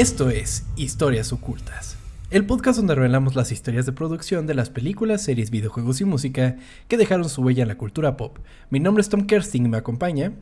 [0.00, 1.98] Esto es Historias Ocultas,
[2.30, 6.56] el podcast donde revelamos las historias de producción de las películas, series, videojuegos y música
[6.88, 8.38] que dejaron su huella en la cultura pop.
[8.70, 10.32] Mi nombre es Tom Kersting y me acompaña.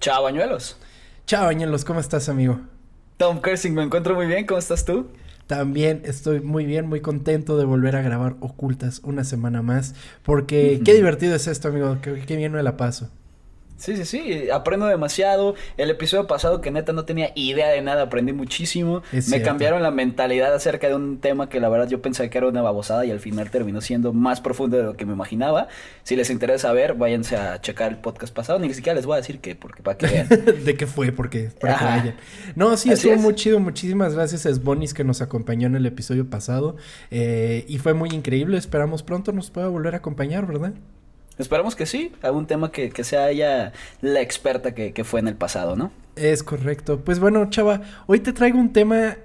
[0.00, 0.78] Chao, bañuelos.
[1.26, 2.62] Chao, bañuelos, ¿cómo estás, amigo?
[3.18, 5.08] Tom Kersting, me encuentro muy bien, ¿cómo estás tú?
[5.46, 10.80] También estoy muy bien, muy contento de volver a grabar Ocultas una semana más, porque
[10.82, 13.10] qué divertido es esto, amigo, qué, qué bien me la paso.
[13.76, 15.56] Sí, sí, sí, aprendo demasiado.
[15.76, 18.98] El episodio pasado que neta no tenía idea de nada, aprendí muchísimo.
[19.12, 19.46] Es Me cierto.
[19.46, 22.62] cambiaron la mentalidad acerca de un tema que la verdad yo pensaba que era una
[22.62, 25.68] babosada y al final terminó siendo más profundo de lo que me imaginaba.
[26.04, 28.58] Si les interesa saber, váyanse a checar el podcast pasado.
[28.60, 30.28] Ni siquiera les voy a decir qué, porque para que vean.
[30.64, 32.14] de qué fue, porque para que vayan.
[32.54, 33.20] No, sí, Así estuvo es.
[33.20, 33.58] muy chido.
[33.60, 36.76] Muchísimas gracias a Sbonis que nos acompañó en el episodio pasado.
[37.10, 38.56] eh, y fue muy increíble.
[38.56, 40.74] Esperamos pronto nos pueda volver a acompañar, ¿verdad?
[41.38, 45.28] Esperamos que sí, algún tema que, que sea ella la experta que, que fue en
[45.28, 45.92] el pasado, ¿no?
[46.16, 47.00] Es correcto.
[47.04, 49.16] Pues bueno, chava, hoy te traigo un tema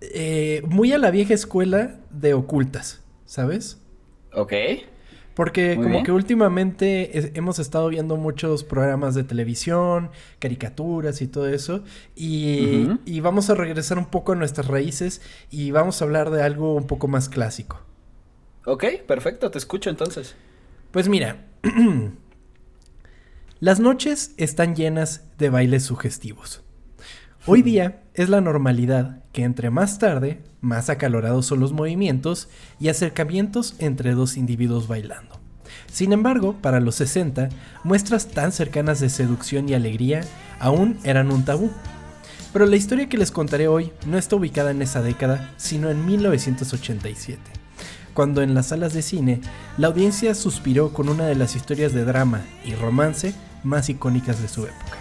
[0.00, 3.80] eh, muy a la vieja escuela de ocultas, ¿sabes?
[4.32, 4.52] Ok.
[5.34, 6.04] Porque Muy como bien.
[6.04, 11.84] que últimamente es- hemos estado viendo muchos programas de televisión, caricaturas y todo eso.
[12.14, 16.42] Y, y vamos a regresar un poco a nuestras raíces y vamos a hablar de
[16.42, 17.82] algo un poco más clásico.
[18.66, 20.36] Ok, perfecto, te escucho entonces.
[20.90, 21.45] Pues mira,
[23.60, 26.62] las noches están llenas de bailes sugestivos.
[27.46, 32.88] Hoy día es la normalidad que entre más tarde, más acalorados son los movimientos y
[32.88, 35.40] acercamientos entre dos individuos bailando.
[35.90, 37.48] Sin embargo, para los 60,
[37.84, 40.22] muestras tan cercanas de seducción y alegría
[40.58, 41.70] aún eran un tabú.
[42.52, 46.04] Pero la historia que les contaré hoy no está ubicada en esa década, sino en
[46.06, 47.40] 1987,
[48.16, 49.40] cuando en las salas de cine
[49.76, 54.48] la audiencia suspiró con una de las historias de drama y romance más icónicas de
[54.48, 54.96] su época.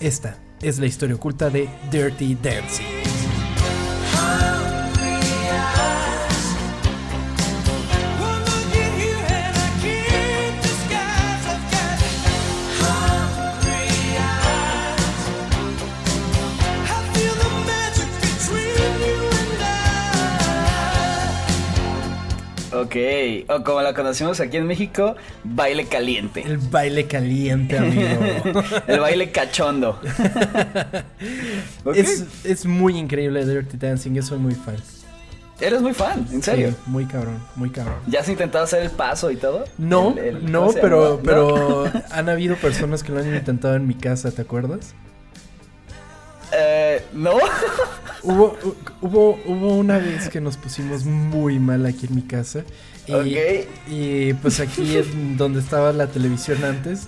[0.00, 3.23] Esta es la historia oculta de Dirty Dancing.
[22.94, 26.42] Ok, o como la conocemos aquí en México, baile caliente.
[26.46, 28.08] El baile caliente, amigo.
[28.86, 29.98] El baile cachondo.
[31.94, 34.76] Es, es muy increíble Dirty Dancing, yo soy muy fan.
[35.60, 36.70] Eres muy fan, en serio.
[36.70, 37.96] Sí, muy cabrón, muy cabrón.
[38.06, 39.64] ¿Ya has intentado hacer el paso y todo?
[39.78, 43.74] No, El- el- no, ¿cómo se pero, pero han habido personas que lo han intentado
[43.76, 44.94] en mi casa, ¿te acuerdas?
[46.56, 47.32] Eh, no.
[48.22, 52.62] Hubo, hu- hubo, hubo una vez que nos pusimos muy mal aquí en mi casa.
[53.06, 53.36] Y,
[53.92, 57.06] y pues aquí en donde estaba la televisión antes,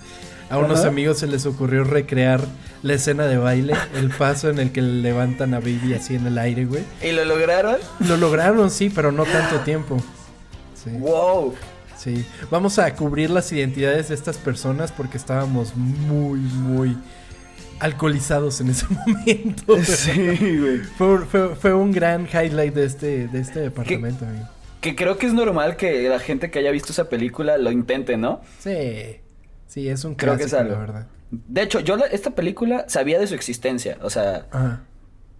[0.49, 2.41] a unos amigos se les ocurrió recrear
[2.83, 6.37] la escena de baile, el paso en el que levantan a Baby así en el
[6.37, 6.83] aire, güey.
[7.01, 7.77] ¿Y lo lograron?
[8.07, 9.97] Lo lograron, sí, pero no tanto tiempo.
[10.81, 11.55] Sí, Wow.
[11.97, 12.23] sí.
[12.51, 16.95] Vamos a cubrir las identidades de estas personas porque estábamos muy, muy
[17.79, 19.77] alcoholizados en ese momento.
[19.83, 20.77] Sí, güey.
[20.97, 24.47] Fue, fue- fue un gran highlight de este, de este departamento, amigo.
[24.81, 28.15] Que creo que es normal que la gente que haya visto esa película lo intente,
[28.17, 28.41] ¿no?
[28.59, 29.17] Sí,
[29.67, 30.93] sí, es un Creo que es clásico, la algo.
[30.93, 31.07] verdad.
[31.31, 33.97] De hecho, yo la- esta película sabía de su existencia.
[34.01, 34.83] O sea, Ajá.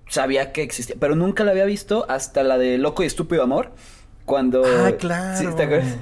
[0.09, 3.72] sabía que existía, pero nunca la había visto hasta la de Loco y Estúpido Amor.
[4.25, 4.64] Cuando.
[4.66, 5.38] Ah, claro.
[5.38, 5.96] ¿Sí te acuerdas?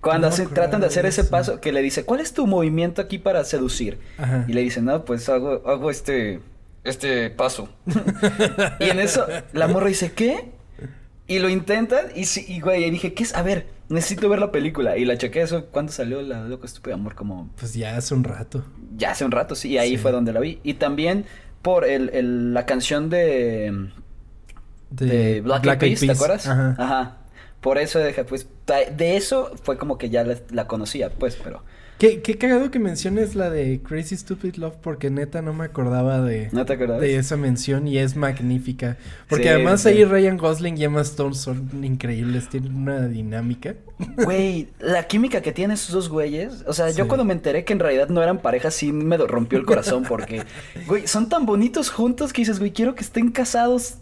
[0.00, 1.30] Cuando No tratan de de hacer ese eso.
[1.30, 3.98] paso, que le dice, ¿cuál es tu movimiento aquí para seducir?
[4.18, 4.44] Ajá.
[4.48, 6.40] Y le dice, no, pues hago, hago este,
[6.84, 7.68] este paso.
[8.80, 10.50] y en eso, la morra dice, ¿qué?
[11.26, 13.34] Y lo intentan, y sí, y güey, y dije, ¿qué es?
[13.34, 14.96] A ver, necesito ver la película.
[14.96, 17.14] Y la chequé eso, ¿cuándo salió la de Loco Estúpido Amor?
[17.16, 18.64] Como Pues ya hace un rato.
[18.96, 19.96] ya hace un rato, sí, y ahí Sí.
[19.98, 20.60] fue donde la vi.
[20.62, 21.26] Y también
[21.60, 23.90] por el, el- la canción de,
[24.90, 26.46] de Black, Eyed Peas, ¿te acuerdas?
[26.46, 27.16] Ajá.
[27.60, 28.46] Por eso dije, pues,
[28.96, 31.62] de eso fue como que ya la, la conocía, pues, pero
[31.98, 36.20] Qué, qué cagado que menciones la de Crazy Stupid Love porque neta no me acordaba
[36.20, 37.00] de, ¿no te acuerdas?
[37.00, 38.96] de esa mención y es magnífica.
[39.28, 39.88] Porque Sí, además sí.
[39.88, 43.74] ahí Ryan Gosling y Emma Stone son increíbles, tienen una dinámica.
[44.24, 46.98] Güey, la química que tienen esos dos güeyes, o sea, Sí.
[46.98, 50.04] yo cuando me enteré que en realidad no eran pareja, sí me rompió el corazón
[50.08, 50.44] porque,
[50.86, 53.96] güey, son tan bonitos juntos que dices, güey, quiero que estén casados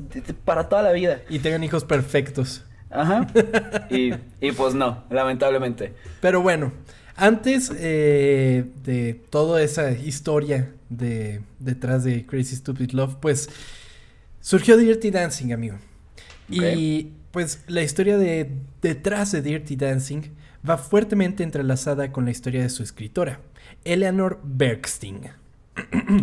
[0.44, 1.22] para toda la vida.
[1.30, 2.62] Y tengan hijos perfectos.
[2.90, 3.26] Ajá.
[3.90, 5.94] Y, y pues no, lamentablemente.
[6.20, 6.72] Pero bueno,
[7.16, 13.48] antes eh, de toda esa historia de detrás de Crazy Stupid Love, pues
[14.40, 15.78] surgió Dirty Dancing, amigo.
[16.48, 18.50] Y pues la historia de
[18.82, 20.22] detrás de Dirty Dancing
[20.68, 23.40] va fuertemente entrelazada con la historia de su escritora,
[23.84, 25.20] Eleanor Bergstein.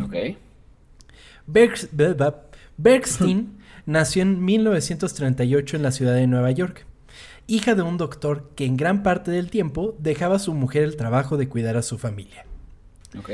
[0.04, 0.15] Ok.
[1.45, 2.36] Blah.
[2.77, 6.86] Bergstein nació en 1938 en la ciudad de Nueva York,
[7.48, 10.96] hija de un doctor que en gran parte del tiempo dejaba a su mujer el
[10.96, 12.46] trabajo de cuidar a su familia.
[13.18, 13.32] Ok.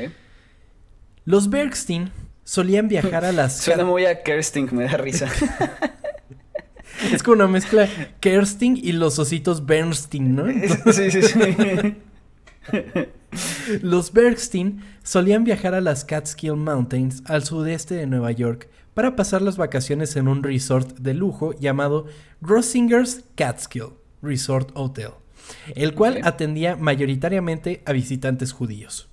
[1.24, 2.10] Los Bergstein
[2.44, 3.56] solían viajar a las...
[3.62, 5.28] Suena muy a Kerstin, me da risa.
[7.12, 7.88] es como una mezcla
[8.20, 10.46] Kerstin y los ositos Bernstein, ¿no?
[10.92, 11.96] sí, sí, sí.
[13.82, 18.68] Los Bergstein solían viajar a las Catskill Mountains al sudeste de Nueva York
[19.00, 22.04] para pasar las vacaciones en un resort de lujo llamado
[22.42, 25.12] Grossinger's Catskill Resort Hotel,
[25.74, 29.08] el cual atendía mayoritariamente a visitantes judíos.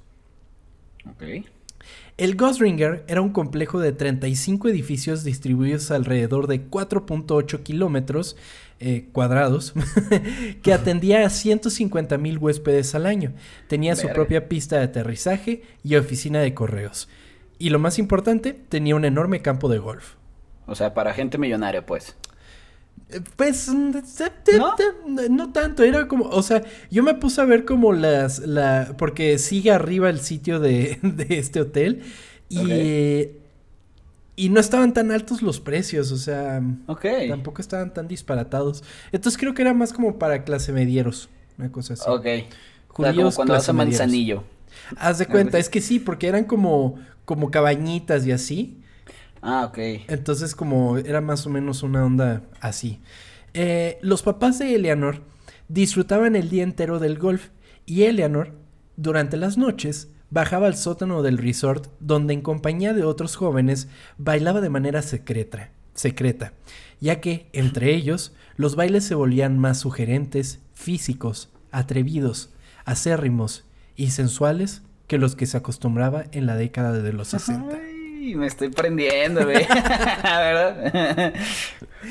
[2.17, 8.35] El Gosringer era un complejo de 35 edificios distribuidos alrededor de 4.8 kilómetros
[8.81, 9.73] eh, cuadrados
[10.63, 13.31] que atendía a 150 mil huéspedes al año.
[13.69, 17.07] Tenía su propia pista de aterrizaje y oficina de correos.
[17.59, 20.15] Y lo más importante, tenía un enorme campo de golf.
[20.67, 22.15] O sea, para gente millonaria, pues.
[23.09, 23.91] Eh, Pues mm,
[25.29, 25.51] ¿No?
[25.51, 29.71] tanto, era como, o sea, yo me puse a ver como las, la, porque sigue
[29.71, 32.03] arriba el sitio de, de este hotel
[32.49, 33.41] y, eh,
[34.35, 37.05] y no estaban tan altos los precios, o sea, Ok.
[37.27, 38.83] tampoco estaban tan disparatados.
[39.11, 42.11] Entonces creo que era más como para clase medieros, una cosa así.
[42.11, 42.25] Ok.
[42.97, 44.19] O sea, como Judíos, cuando vas a medieros.
[44.97, 46.95] Haz de cuenta, es que sí, porque eran como,
[47.25, 48.81] como cabañitas y así.
[49.41, 49.77] Ah, ok.
[50.07, 53.01] Entonces como era más o menos una onda así.
[53.53, 55.21] Eh, los papás de Eleanor
[55.67, 57.49] disfrutaban el día entero del golf
[57.85, 58.53] y Eleanor,
[58.95, 63.87] durante las noches, bajaba al sótano del resort donde en compañía de otros jóvenes
[64.17, 66.53] bailaba de manera secreta, secreta,
[66.99, 72.51] ya que, entre ellos, los bailes se volvían más sugerentes, físicos, atrevidos,
[72.85, 73.66] acérrimos
[73.97, 77.75] y sensuales que los que se acostumbraba en la década de los 60.
[77.75, 79.65] Ay, me estoy prendiendo, güey.
[80.23, 81.33] ¿Verdad?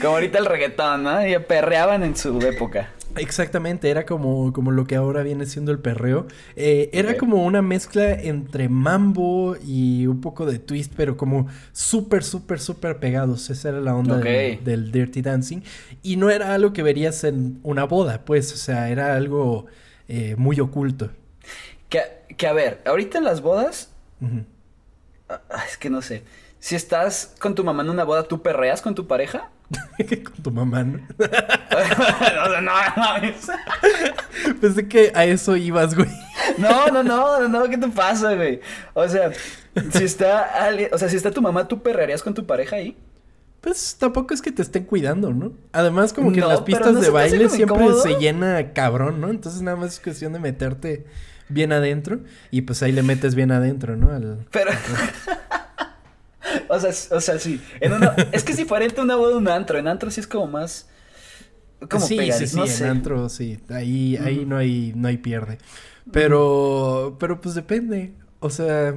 [0.00, 1.26] Como ahorita el reggaetón, ¿no?
[1.26, 2.90] Y perreaban en su época.
[3.16, 6.26] Exactamente, era como, como lo que ahora viene siendo el perreo.
[6.54, 12.22] Eh, era como una mezcla entre mambo y un poco de twist, pero como súper,
[12.22, 13.48] súper, súper pegados.
[13.48, 15.60] Esa era la onda del Dirty Dancing.
[16.02, 19.66] Y no era algo que verías en una boda, pues, o sea, era algo
[20.08, 21.10] eh, muy oculto.
[21.88, 22.02] Que,
[22.36, 23.90] que a ver, ahorita en las bodas,
[25.28, 26.24] ah, es que no sé.
[26.58, 29.50] Si estás con tu mamá en una boda, ¿tú perreas con tu pareja?
[29.98, 31.00] Con tu mamá, ¿no?
[31.18, 31.24] o
[32.50, 33.48] sea, no, mames.
[34.60, 36.08] Pensé que a eso ibas, güey.
[36.56, 38.60] No, no, no, no, no, ¿qué te pasa, güey?
[38.94, 39.32] O sea,
[39.92, 42.96] si está alguien, o sea, si está tu mamá, ¿tú perrearías con tu pareja ahí?
[43.60, 45.52] Pues tampoco es que te estén cuidando, ¿no?
[45.72, 48.00] Además, como que en No, las pistas ¿no de baile siempre incómodo?
[48.00, 49.30] se llena cabrón, ¿no?
[49.30, 51.06] Entonces nada más es cuestión de meterte
[51.48, 52.20] bien adentro
[52.50, 54.10] y pues ahí le metes bien adentro, ¿no?
[54.12, 54.46] Al...
[54.50, 54.70] Pero.
[56.68, 57.60] o sea, o sea, sí.
[57.80, 58.14] En una...
[58.32, 59.78] Es que es diferente una boda de un antro.
[59.78, 60.88] En antro sí es como más.
[61.90, 63.58] Como sí, sí, sí, en antro, sí.
[63.68, 65.58] Ahí, ahí no hay, no hay pierde.
[66.10, 68.14] Pero, pero pues depende.
[68.40, 68.94] O sea,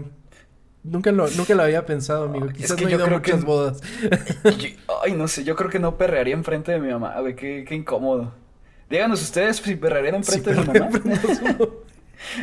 [0.83, 2.47] nunca lo, nunca lo había pensado, amigo.
[2.47, 3.81] Es Quizás que no he ido a muchas que- bodas.
[4.43, 4.69] Yo-
[5.03, 7.75] Ay, no sé, yo creo que no perrearía enfrente de mi mamá, güey, qué, qué
[7.75, 8.33] incómodo.
[8.89, 10.89] Díganos ustedes si perrearían enfrente de mi mamá.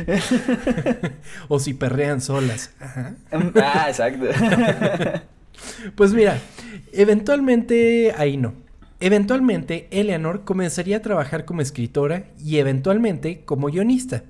[1.49, 2.71] o si perrean solas.
[2.80, 3.14] Ajá.
[3.30, 4.26] ah, exacto.
[5.95, 6.38] Pues mira,
[6.92, 8.52] eventualmente ahí no.
[8.99, 14.25] Eventualmente, Eleanor comenzaría a trabajar como escritora y eventualmente como guionista.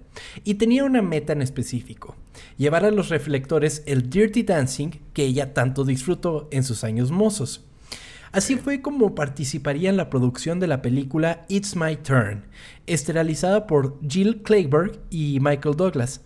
[0.45, 2.17] Y tenía una meta en específico,
[2.57, 7.65] llevar a los reflectores el Dirty Dancing que ella tanto disfrutó en sus años mozos.
[8.37, 12.45] Así fue como participaría en la producción de la película It's My Turn,
[12.87, 16.21] esterilizada por Jill Clayburgh y Michael Douglas.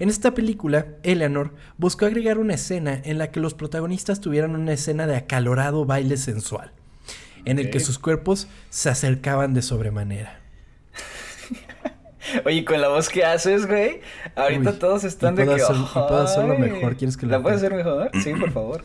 [0.00, 4.72] En esta película, Eleanor buscó agregar una escena en la que los protagonistas tuvieran una
[4.72, 6.72] escena de acalorado baile sensual,
[7.44, 10.40] en el que sus cuerpos se acercaban de sobremanera.
[12.44, 14.00] Oye, con la voz que haces, güey,
[14.34, 15.62] ahorita Uy, todos están de puedo que.
[15.62, 18.10] hacer- y puedo hacerlo mejor, ¿quieres que lo ¿La puedes hacer mejor?
[18.22, 18.84] Sí, por favor.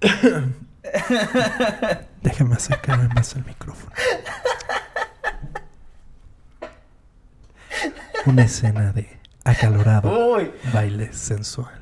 [2.22, 3.92] Déjame acercarme más al micrófono.
[8.26, 10.50] Una escena de acalorado Uy.
[10.72, 11.72] baile sensual.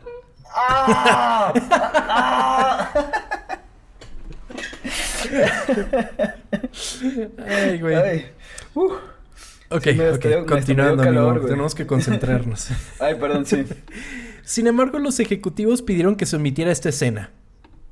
[0.55, 1.53] ¡Ah!
[1.71, 2.93] ¡Ah!
[7.47, 7.95] Ay, güey.
[7.95, 8.27] Ay.
[8.75, 8.93] Uh.
[9.71, 11.17] Ok, Sí, me ok, estoy- me continuando, amigo.
[11.17, 11.51] calor, güey.
[11.51, 12.69] Tenemos que concentrarnos.
[13.01, 13.67] Ay, perdón, sí.
[14.43, 17.31] Sin embargo, los ejecutivos pidieron que se omitiera esta escena.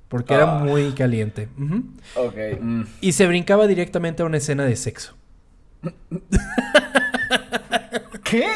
[0.08, 0.64] Porque era Ah.
[0.64, 1.48] muy caliente.
[1.58, 1.82] Ujú.
[2.16, 2.36] Ok.
[2.60, 2.82] mm.
[3.00, 5.16] Y se brincaba directamente a una escena de sexo.
[8.25, 8.46] ¿Qué?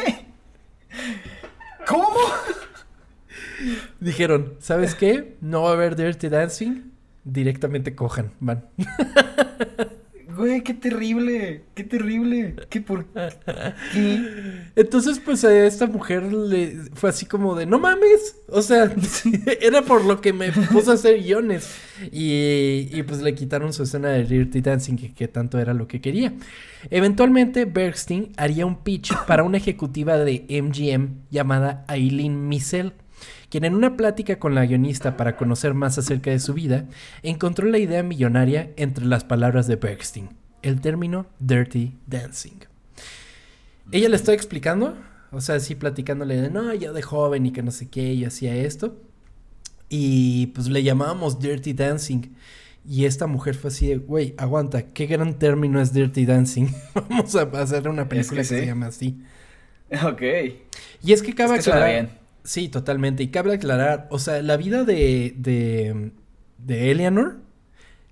[1.87, 2.07] ¿Cómo?
[3.99, 5.37] Dijeron, ¿sabes qué?
[5.41, 6.91] No va a haber Dirty Dancing.
[7.23, 8.65] directamente cojan, van.
[10.35, 14.71] Güey, qué terrible, qué terrible, qué por qué.
[14.75, 18.93] Entonces, pues a esta mujer le fue así como de, no mames, o sea,
[19.61, 21.75] era por lo que me puso a hacer guiones.
[22.11, 25.87] Y, y pues le quitaron su escena de Dirty Dancing, que, que tanto era lo
[25.87, 26.33] que quería.
[26.89, 32.93] Eventualmente, Bergstein haría un pitch para una ejecutiva de MGM llamada Eileen Missel
[33.51, 36.85] quien en una plática con la guionista para conocer más acerca de su vida,
[37.21, 40.29] encontró la idea millonaria entre las palabras de Bergstein,
[40.61, 42.61] el término Dirty Dancing.
[43.91, 44.97] Ella le está explicando,
[45.31, 48.23] o sea, así platicándole de, no, yo de joven y que no sé qué, y
[48.23, 48.97] hacía esto.
[49.89, 52.33] Y pues le llamábamos Dirty Dancing.
[52.87, 56.67] Y esta mujer fue así de, güey, aguanta, qué gran término es Dirty Dancing.
[57.09, 59.21] Vamos a hacer una película que, se llama así.
[60.05, 60.21] Ok.
[61.03, 61.91] Y es que cabe Es que aclarar.
[61.91, 62.20] bien.
[62.43, 63.23] Sí, totalmente.
[63.23, 66.11] Y cabe aclarar, o sea, la vida de, de,
[66.57, 67.37] de Eleanor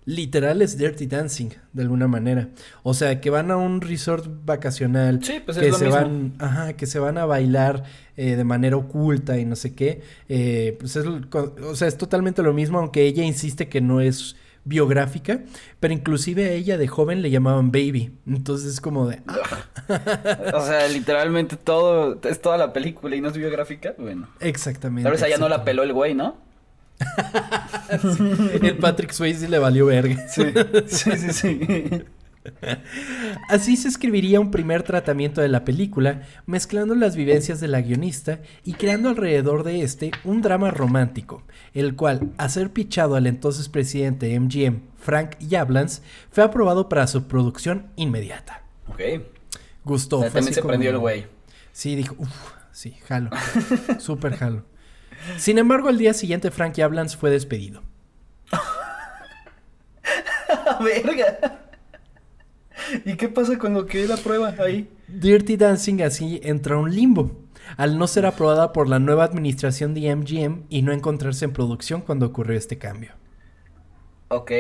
[0.06, 2.50] literal es Dirty Dancing, de alguna manera.
[2.84, 6.00] O sea, que van a un resort vacacional, Sí, pues es que lo se mismo.
[6.02, 7.84] van, ajá, que se van a bailar
[8.18, 10.02] eh, de manera oculta y no sé qué.
[10.28, 14.36] Eh, pues es, o sea, es totalmente lo mismo, aunque ella insiste que no es
[14.70, 15.42] biográfica,
[15.80, 18.14] pero inclusive a ella de joven le llamaban baby.
[18.26, 23.28] Entonces es como de, ah, O sea, literalmente todo, es toda la película y no
[23.28, 23.96] es biográfica.
[23.98, 24.30] Bueno.
[24.40, 25.04] exactamente.
[25.04, 26.38] Tal vez allá no la peló el güey, ¿no?
[28.62, 30.28] El Patrick Swayze le valió verga.
[30.28, 30.44] Sí,
[30.88, 32.04] sí, sí, sí.
[33.50, 38.40] Así se escribiría un primer tratamiento de la película, mezclando las vivencias de la guionista
[38.64, 41.44] y creando alrededor de este un drama romántico,
[41.74, 47.08] el cual, a ser pichado al entonces presidente de MGM, Frank Yablans, fue aprobado para
[47.08, 48.64] su producción inmediata.
[48.88, 49.02] Ok.
[49.84, 50.18] Gustó.
[50.20, 51.28] O sea, fue también se como- prendió el güey.
[51.72, 53.30] Sí, dijo, uff, sí, jalo.
[54.00, 54.66] Súper jalo.
[55.38, 57.84] Sin embargo, al día siguiente Frank Yablans fue despedido.
[60.84, 61.60] Verga.
[63.06, 64.90] ¿Y qué pasa con lo que es la prueba ahí?
[65.08, 67.32] Dirty Dancing así entra a un limbo,
[67.78, 72.02] al no ser aprobada por la nueva administración de MGM y no encontrarse en producción
[72.02, 73.14] cuando ocurrió este cambio.
[74.30, 74.52] Ok.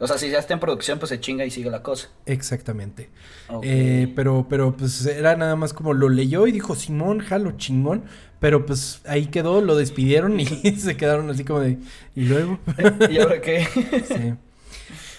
[0.00, 2.08] O sea, si ya está en producción, pues se chinga y sigue la cosa.
[2.26, 3.10] Exactamente.
[3.62, 8.04] Eh, pero, pero pues era nada más como lo leyó y dijo, Simón, jalo, chingón.
[8.40, 10.46] Pero pues ahí quedó, lo despidieron y
[10.78, 11.78] se quedaron así como de...
[12.16, 12.58] ¿Y luego?
[13.10, 13.66] ¿Y ahora qué?
[14.06, 14.34] Sí.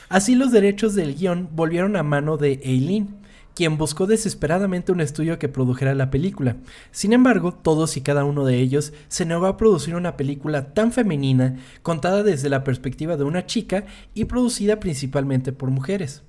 [0.09, 3.17] Así los derechos del guion volvieron a mano de Eileen,
[3.55, 6.57] quien buscó desesperadamente un estudio que produjera la película.
[6.91, 10.91] Sin embargo, todos y cada uno de ellos se negó a producir una película tan
[10.91, 16.23] femenina, contada desde la perspectiva de una chica y producida principalmente por mujeres.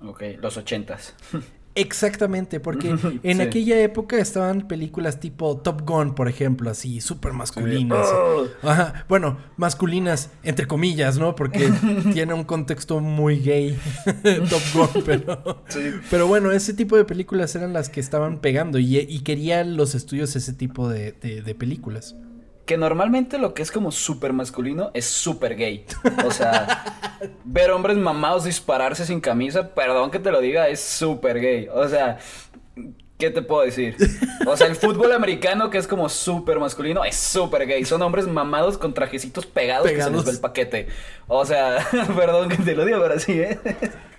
[0.00, 1.14] ok, los ochentas.
[1.76, 2.88] Exactamente, porque
[3.22, 3.42] en Sí.
[3.42, 8.06] aquella época estaban películas tipo Top Gun, por ejemplo, así, súper masculinas.
[8.12, 8.46] Oh.
[8.62, 11.34] Ajá, bueno, masculinas, entre comillas, ¿no?
[11.34, 11.68] Porque
[12.12, 13.76] tiene un contexto muy gay,
[14.48, 14.62] Top
[14.94, 15.64] Gun, pero...
[15.68, 15.80] Sí.
[16.10, 19.94] Pero bueno, ese tipo de películas eran las que estaban pegando y, y querían los
[19.94, 22.14] estudios ese tipo de, de- de películas.
[22.66, 25.84] Que normalmente lo que es como súper masculino es súper gay.
[26.24, 26.84] O sea,
[27.44, 31.68] ver hombres mamados dispararse sin camisa, perdón que te lo diga, es súper gay.
[31.72, 32.18] O sea,
[33.18, 33.96] ¿qué te puedo decir?
[34.46, 37.84] O sea, el fútbol americano que es como súper masculino es súper gay.
[37.84, 40.16] Son hombres mamados con trajecitos pegados, que se Pegados.
[40.16, 40.88] les ve el paquete.
[41.28, 43.58] O sea, perdón que te lo diga, pero sí, ¿eh?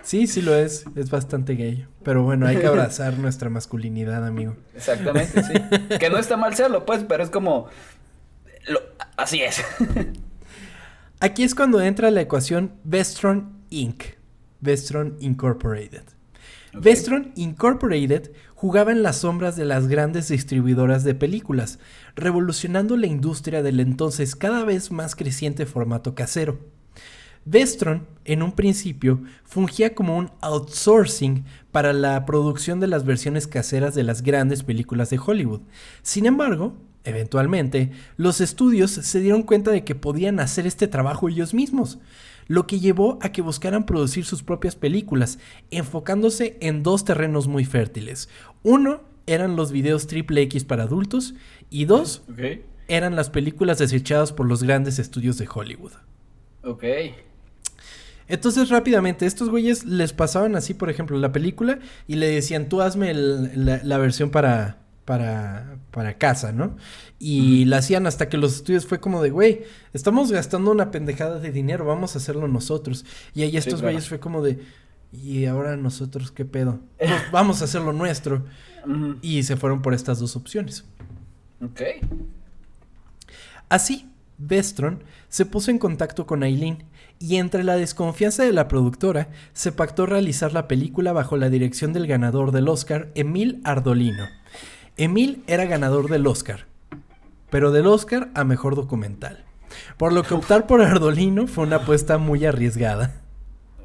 [0.03, 1.87] Sí, sí lo es, es bastante gay.
[2.03, 4.55] Pero bueno, hay que abrazar nuestra masculinidad, amigo.
[4.75, 5.53] Exactamente, sí.
[5.97, 7.67] Que no está mal serlo, pues, pero es como...
[8.67, 8.81] lo-
[9.17, 9.61] así es.
[11.19, 14.03] Aquí es cuando entra la ecuación Vestron Inc.
[14.61, 16.03] Vestron Incorporated.
[16.73, 21.79] Vestron Incorporated jugaba en las sombras de las grandes distribuidoras de películas,
[22.15, 26.59] revolucionando la industria del entonces cada vez más creciente formato casero.
[27.45, 33.93] Vestron, en un principio, fungía como un outsourcing para la producción de las versiones caseras
[33.93, 35.61] de las grandes películas de Hollywood.
[36.01, 41.53] Sin embargo, eventualmente, los estudios se dieron cuenta de que podían hacer este trabajo ellos
[41.53, 41.99] mismos,
[42.47, 45.39] lo que llevó a que buscaran producir sus propias películas,
[45.71, 48.29] enfocándose en dos terrenos muy fértiles.
[48.63, 51.33] Uno eran los videos triple X para adultos
[51.71, 52.21] y dos
[52.87, 55.93] eran las películas desechadas por los grandes estudios de Hollywood.
[56.63, 56.83] Ok.
[58.27, 62.81] Entonces rápidamente, estos güeyes les pasaban así, por ejemplo, la película y le decían, tú
[62.81, 66.75] hazme el- la, la versión para, para, para casa, ¿no?
[67.19, 71.39] Y la hacían hasta que los estudios fue como de, güey, estamos gastando una pendejada
[71.39, 73.05] de dinero, vamos a hacerlo nosotros.
[73.33, 73.87] Y ahí estos claro.
[73.87, 74.59] güeyes fue como de,
[75.13, 76.79] ¿y ahora nosotros qué pedo?
[76.97, 78.43] Pues vamos a hacerlo nuestro.
[79.21, 80.85] Y se fueron por estas dos opciones.
[81.61, 81.81] Ok.
[83.69, 86.83] Así, Vestron se puso en contacto con Aileen
[87.19, 91.93] y entre la desconfianza de la productora se pactó realizar la película bajo la dirección
[91.93, 94.25] del ganador del Oscar, Emil Ardolino.
[94.97, 96.65] Emil era ganador del Oscar,
[97.49, 99.43] pero del Oscar a mejor documental.
[99.97, 103.13] Por lo que optar por Ardolino fue una apuesta muy arriesgada.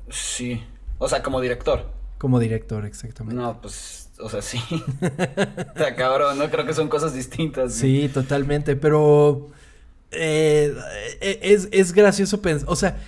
[0.09, 0.63] Sí.
[0.99, 1.91] O sea, como director.
[2.19, 3.41] Como director, exactamente.
[3.41, 4.61] No, pues, o sea, sí.
[5.01, 6.51] Está cabrón, ¿no?
[6.51, 7.75] Creo que son cosas distintas.
[7.75, 9.49] Sí, totalmente, pero
[10.11, 10.77] eh,
[11.21, 12.99] es, es gracioso pensar, o sea,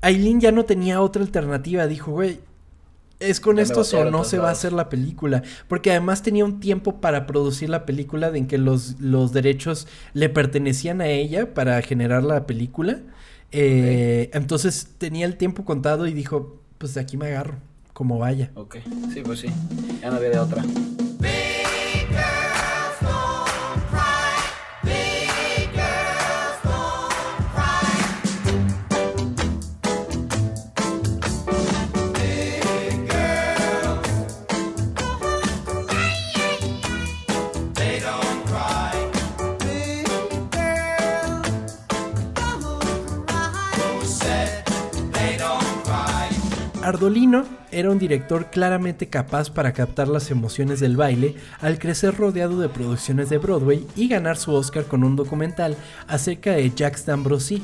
[0.00, 2.40] Aileen ya no tenía otra alternativa, dijo, güey,
[3.20, 5.42] es con esto o no se va a hacer la película.
[5.68, 9.86] Porque además tenía un tiempo para producir la película de en que los, los derechos
[10.12, 13.00] le pertenecían a ella para generar la película.
[13.52, 17.54] Eh, entonces tenía el tiempo contado y dijo, pues de aquí me agarro,
[17.92, 18.50] como vaya.
[18.54, 18.78] Ok,
[19.12, 19.48] sí, pues sí,
[20.00, 20.64] ya no había de otra.
[47.04, 52.58] Ardolino era un director claramente capaz para captar las emociones del baile al crecer rodeado
[52.58, 55.76] de producciones de Broadway y ganar su Oscar con un documental
[56.08, 57.62] acerca de Jacques D'Ambrosi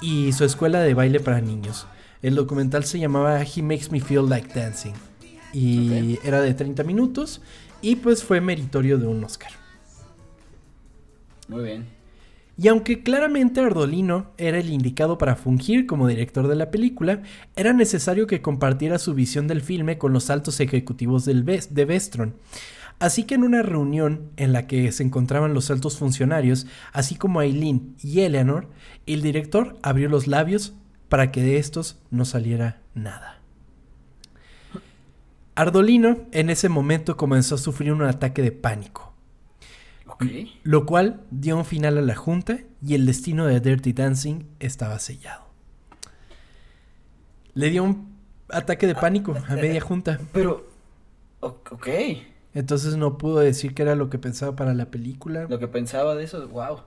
[0.00, 1.86] y su escuela de baile para niños.
[2.22, 4.94] El documental se llamaba He Makes Me Feel Like Dancing
[5.52, 7.40] y era de 30 minutos
[7.82, 9.52] y pues fue meritorio de un Oscar.
[11.46, 11.86] Muy bien.
[12.62, 17.22] Y aunque claramente Ardolino era el indicado para fungir como director de la película,
[17.56, 22.36] era necesario que compartiera su visión del filme con los altos ejecutivos de Vestron.
[23.00, 27.40] Así que en una reunión en la que se encontraban los altos funcionarios, así como
[27.40, 28.68] Aileen y Eleanor,
[29.06, 30.72] el director abrió los labios
[31.08, 33.40] para que de estos no saliera nada.
[35.56, 39.11] Ardolino en ese momento comenzó a sufrir un ataque de pánico.
[40.62, 44.98] Lo cual dio un final a la junta y el destino de Dirty Dancing estaba
[44.98, 45.44] sellado.
[47.54, 48.16] Le dio un
[48.48, 50.18] ataque de pánico a media junta.
[50.32, 50.68] Pero,
[51.40, 51.88] ok.
[52.54, 55.46] Entonces no pudo decir qué era lo que pensaba para la película.
[55.48, 56.80] Lo que pensaba de eso, wow.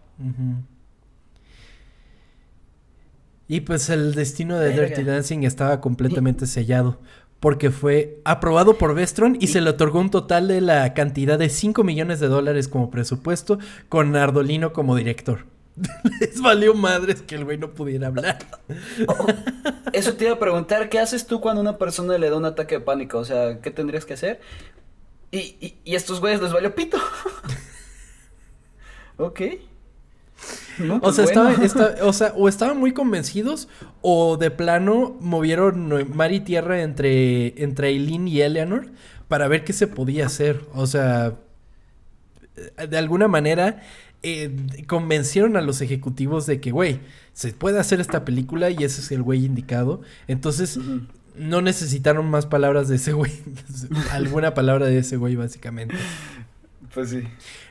[3.48, 7.00] Y pues el destino de Dirty Dancing estaba completamente sellado
[7.46, 11.50] porque fue aprobado por Vestron y, se le otorgó un total de la cantidad de
[11.50, 15.46] 5 millones de dólares como presupuesto con Ardolino como director.
[16.20, 18.40] Les valió madres que el güey no pudiera hablar.
[19.08, 19.28] Oh,
[19.94, 22.80] eso te iba a preguntar, ¿qué haces tú cuando una persona le da un ataque
[22.80, 23.20] de pánico?
[23.20, 24.42] O sea, ¿qué tendrías que hacer?
[25.30, 26.98] Y, y, y estos güeyes les valió pito.
[29.18, 29.42] ok
[31.02, 31.56] o, sea, estaba,
[32.02, 33.68] o sea, o estaban muy convencidos
[34.02, 38.92] o de plano movieron mar y tierra entre, entre Eileen y Eleanor
[39.28, 40.62] para ver qué se podía hacer.
[40.74, 41.36] O sea,
[42.88, 43.82] de alguna manera
[44.24, 44.56] eh,
[44.88, 47.00] convencieron a los ejecutivos de que, güey,
[47.34, 50.02] se puede hacer esta película y ese es el güey indicado.
[50.28, 50.80] Entonces,
[51.38, 53.32] no necesitaron más palabras de ese güey.
[54.12, 55.96] alguna palabra de ese güey, básicamente.
[56.96, 57.24] Pues sí.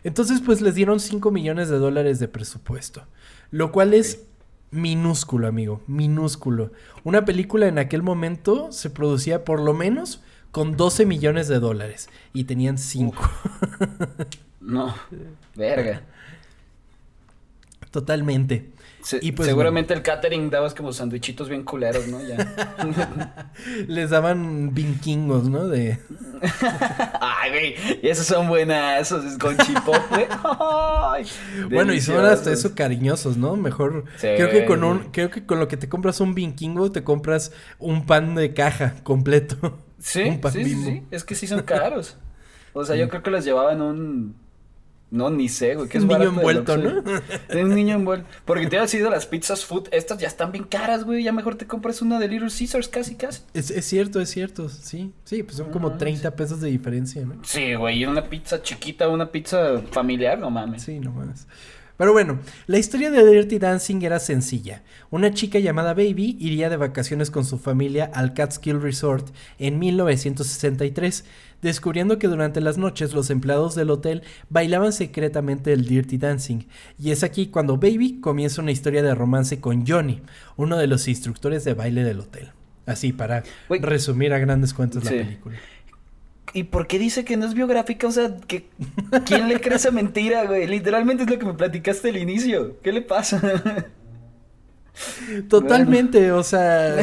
[0.04, 3.06] Entonces, pues les dieron 5 millones de dólares de presupuesto.
[3.50, 4.26] Lo cual es
[4.70, 5.80] minúsculo, amigo.
[5.87, 6.72] Minúsculo.
[7.04, 12.10] Una película en aquel momento se producía por lo menos con 12 millones de dólares.
[12.34, 13.30] Y tenían 5.
[14.60, 14.94] no.
[15.56, 16.02] Verga.
[17.90, 18.73] Totalmente
[19.20, 22.20] y pues, seguramente el catering dabas como sandwichitos bien culeros, ¿no?
[22.22, 23.52] Ya.
[23.86, 25.68] Les daban vinquingos, ¿no?
[25.68, 25.98] De.
[27.20, 28.00] Ay, güey.
[28.02, 30.28] Y esos son buenas, esos con chipotle.
[31.70, 33.56] bueno, y son hasta eso cariñosos, ¿no?
[33.56, 34.04] Mejor.
[34.20, 37.52] Creo que con un, creo que con lo que te compras un vinquingo, te compras
[37.78, 39.78] un pan de caja completo.
[39.98, 42.16] Sí, un pan sí, sí, Es que sí son caros.
[42.72, 44.43] O sea, yo creo que los llevaban un
[45.14, 45.88] no, ni sé, güey.
[45.88, 47.05] Que es un niño envuelto, ¿no?
[47.62, 48.27] un niño envuelto.
[48.44, 51.22] Porque te has sido las pizzas food, estas ya están bien caras, güey.
[51.22, 53.42] Ya mejor te compras una de Little Caesars, casi, casi.
[53.55, 54.68] Es, cierto, es cierto.
[54.68, 57.37] Sí, sí, pues son como 30 pesos de diferencia, ¿no?
[57.44, 57.98] Sí, güey.
[57.98, 60.83] Y una pizza chiquita, una pizza familiar, no mames.
[60.83, 61.46] Sí, no mames.
[61.96, 64.83] Pero bueno, la historia de Dirty Dancing era sencilla.
[65.11, 69.28] Una chica llamada Baby iría de vacaciones con su familia al Catskill Resort
[69.61, 71.24] en 1963,
[71.62, 76.66] descubriendo que durante las noches los empleados del hotel bailaban secretamente el Dirty Dancing.
[76.98, 80.20] Y es aquí cuando Baby comienza una historia de romance con Johnny,
[80.57, 82.50] uno de los instructores de baile del hotel.
[82.87, 85.57] Así, para resumir a grandes cuentos la película.
[86.54, 88.06] ¿Y por qué dice que no es biográfica?
[88.06, 88.68] O sea, que,
[89.26, 90.68] ¿quién le cree esa mentira, güey?
[90.68, 92.80] Literalmente es lo que me platicaste al inicio.
[92.80, 93.84] ¿Qué le pasa?
[95.48, 96.96] Totalmente, o sea,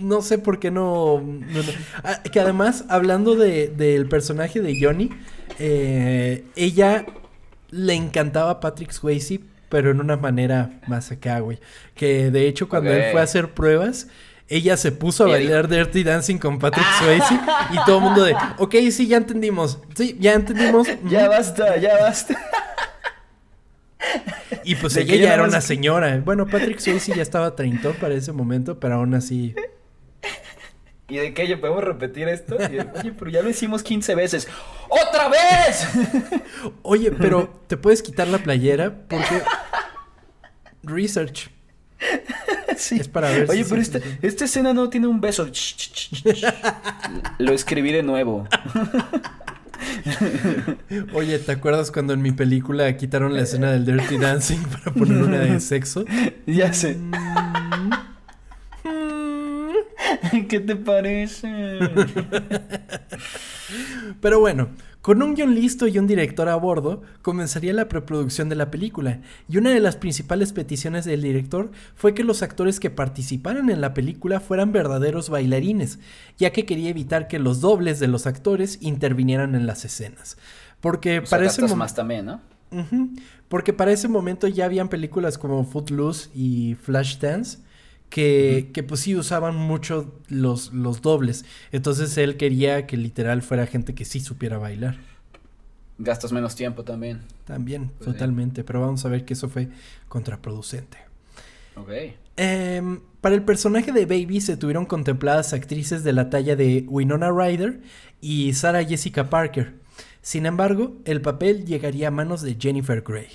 [0.00, 1.20] no sé por qué no...
[1.20, 1.72] no, no.
[2.04, 5.10] Ah, que además, hablando de, del personaje de Johnny,
[5.58, 7.04] eh, ella
[7.70, 11.58] le encantaba a Patrick Swayze, pero en una manera más acá, güey.
[11.96, 14.06] Que de hecho cuando él fue a hacer pruebas,
[14.52, 18.34] ella se puso a bailar Dirty Dancing con Patrick Swayze y todo el mundo de,
[18.58, 20.86] ok, sí, ya entendimos, sí, ya entendimos.
[21.04, 21.30] Ya ujú".
[21.30, 22.38] basta, ya basta.
[24.64, 26.20] Y pues ella ya era una señora.
[26.24, 29.54] Bueno, Patrick Swayze ya estaba treintón para ese momento, pero aún así...
[31.08, 31.48] ¿Y de qué?
[31.48, 32.56] ¿Ya podemos repetir esto?
[32.56, 34.48] Y Oye, pero ya lo hicimos 15 veces.
[34.88, 35.88] ¡Otra vez!
[36.82, 39.42] Oye, pero te puedes quitar la playera porque...
[40.82, 41.50] Research.
[42.78, 42.98] Sí.
[42.98, 45.48] Es para ver Oye, si pero esta, esta escena no tiene un beso.
[47.38, 48.48] Lo escribí de nuevo.
[51.14, 55.22] Oye, ¿te acuerdas cuando en mi película quitaron la escena del Dirty Dancing para poner
[55.22, 56.04] una de sexo?
[56.46, 56.98] Ya sé.
[60.48, 61.78] ¿Qué te parece?
[64.20, 64.68] Pero bueno,
[65.02, 69.20] con un guion listo y un director a bordo, comenzaría la preproducción de la película,
[69.48, 73.80] y una de las principales peticiones del director fue que los actores que participaran en
[73.80, 75.98] la película fueran verdaderos bailarines,
[76.38, 80.38] ya que quería evitar que los dobles de los actores intervinieran en las escenas.
[80.80, 82.40] Porque O sea, para ese más también, ¿no?
[82.70, 83.10] Ujú,
[83.48, 87.58] Porque para ese momento ya habían películas como Footloose y Flashdance
[88.12, 91.46] que, que pues sí usaban mucho los, los dobles.
[91.72, 94.98] Entonces él quería que literal fuera gente que sí supiera bailar.
[95.98, 97.22] Gastas menos tiempo también.
[97.46, 98.12] También, Pues sí.
[98.12, 98.64] totalmente.
[98.64, 99.68] Pero vamos a ver que eso fue
[100.08, 100.98] contraproducente.
[101.76, 101.90] Ok.
[102.36, 107.30] Em, para el personaje de Baby se tuvieron contempladas actrices de la talla de Winona
[107.30, 107.80] Ryder
[108.20, 109.74] y Sarah Jessica Parker.
[110.20, 113.28] Sin embargo, el papel llegaría a manos de Jennifer Grey.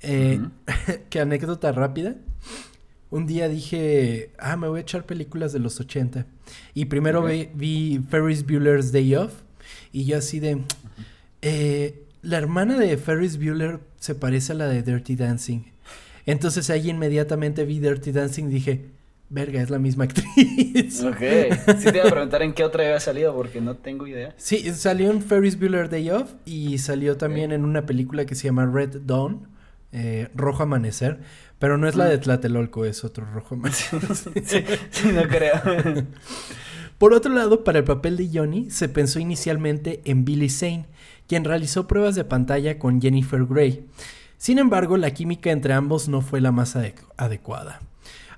[0.00, 0.40] Eh.
[1.10, 2.16] ¿Qué anécdota rápida?
[3.12, 6.24] Un día dije, ah, me voy a echar películas de los 80.
[6.72, 9.34] Y primero vi Ferris Bueller's Day Off.
[9.92, 10.62] Y yo así de,
[11.42, 15.60] eh, la hermana de Ferris Bueller se parece a la de Dirty Dancing.
[16.24, 18.86] Entonces ahí inmediatamente vi Dirty Dancing y dije,
[19.28, 21.04] verga, es la misma actriz.
[21.04, 21.20] Ok.
[21.80, 24.34] Sí te iba a preguntar en qué otra había salido porque no tengo idea.
[24.38, 28.44] Sí, salió en Ferris Bueller Day Off y salió también en una película que se
[28.44, 29.48] llama Red Dawn,
[29.92, 31.18] eh, Rojo Amanecer,
[31.62, 34.00] pero no es la de Tlatelolco, es otro Rojo Amanecer.
[34.44, 35.52] Sí, sí, no creo.
[36.98, 40.86] Por otro lado, para el papel de Johnny se pensó inicialmente en Billy Zane,
[41.28, 43.86] quien realizó pruebas de pantalla con Jennifer Grey.
[44.38, 47.80] Sin embargo, la química entre ambos no fue la más ade- adecuada.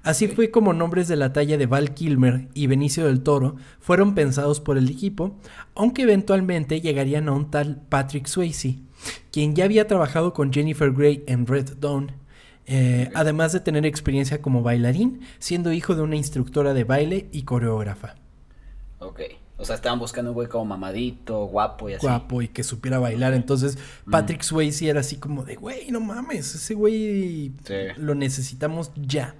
[0.03, 4.15] Así fue como nombres de la talla de Val Kilmer y Benicio del Toro fueron
[4.15, 5.39] pensados por el equipo,
[5.75, 8.81] aunque eventualmente llegarían a un tal Patrick Swayze,
[9.33, 12.13] quien ya había trabajado con Jennifer Grey en Red Dawn,
[12.67, 17.43] eh, además de tener experiencia como bailarín, siendo hijo de una instructora de baile y
[17.43, 18.15] coreógrafa.
[18.99, 19.21] Ok.
[19.57, 22.05] O sea, estaban buscando un güey como mamadito, guapo y así.
[22.05, 23.35] guapo y que supiera bailar.
[23.35, 23.79] Entonces,
[24.11, 27.75] Patrick Swayze era así como de, güey, no mames, ese güey Sí.
[27.97, 29.37] lo necesitamos ya.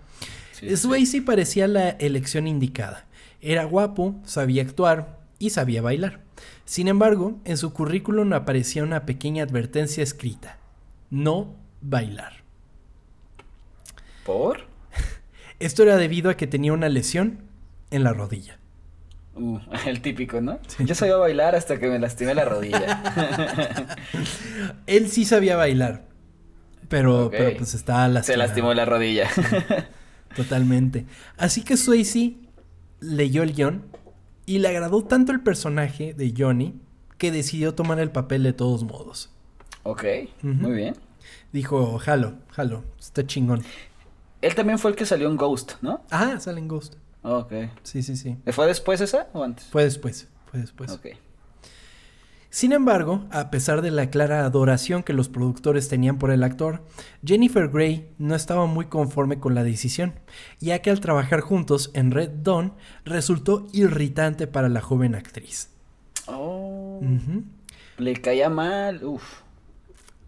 [0.53, 3.07] Sí, sí, Swayze parecía la elección indicada.
[3.41, 6.21] Era guapo, sabía actuar y sabía bailar.
[6.65, 10.59] Sin embargo, en su currículum aparecía una pequeña advertencia escrita.
[11.11, 12.44] No bailar.
[14.25, 14.67] ¿Por?
[15.61, 17.43] Esto era debido a que tenía una lesión
[17.91, 18.59] en la rodilla.
[19.35, 20.59] Uh, el típico, ¿no?
[20.79, 23.97] Yo sabía bailar hasta que me lastimé la rodilla.
[24.87, 26.05] Él sí sabía bailar,
[26.89, 28.25] pero, pero pues estaba lastimado.
[28.25, 29.29] Se lastimó la rodilla.
[30.37, 31.07] Totalmente.
[31.37, 32.37] Así que Swayze
[33.01, 33.85] leyó el guion
[34.47, 36.75] y le agradó tanto el personaje de Johnny
[37.19, 39.31] que decidió tomar el papel de todos modos.
[39.85, 40.05] ok,
[40.43, 40.97] muy bien.
[41.53, 43.63] Dijo, jalo, jalo, está chingón.
[44.45, 46.03] Él también fue el que salió en Ghost, ¿no?
[46.11, 46.97] Ah, sale en Ghost.
[47.23, 47.53] Ok.
[47.83, 48.37] Sí, sí, sí.
[48.53, 49.65] ¿Fue después esa o antes?
[49.67, 50.91] Fue después, fue después.
[50.93, 51.07] Ok.
[52.51, 56.85] Sin embargo, a pesar de la clara adoración que los productores tenían por el actor,
[57.25, 60.13] Jennifer Grey no estaba muy conforme con la decisión,
[60.61, 65.71] ya que al trabajar juntos en Red Dawn resultó irritante para la joven actriz.
[66.27, 67.43] Oh, Ujú.
[67.99, 69.03] le caía mal.
[69.05, 69.41] Uf.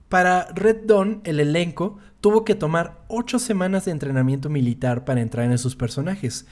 [0.09, 5.51] Para Red Dawn, el elenco tuvo que tomar ocho semanas de entrenamiento militar para entrar
[5.51, 6.47] en sus personajes.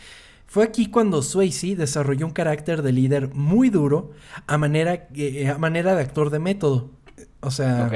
[0.46, 4.10] Fue aquí cuando Swayze desarrolló un carácter de líder muy duro
[4.46, 6.90] a manera, eh, a manera de actor de método.
[7.40, 7.88] O sea,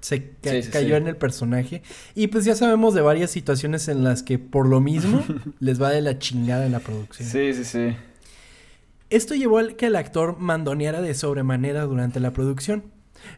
[0.00, 1.02] se ca- Sí, sí, cayó sí.
[1.02, 1.82] en el personaje.
[2.14, 5.22] Y pues ya sabemos de varias situaciones en las que por lo mismo
[5.60, 7.28] les va de la chingada en la producción.
[7.28, 7.96] Sí, sí, sí.
[9.08, 12.84] Esto llevó a que el actor mandoneara de sobremanera durante la producción.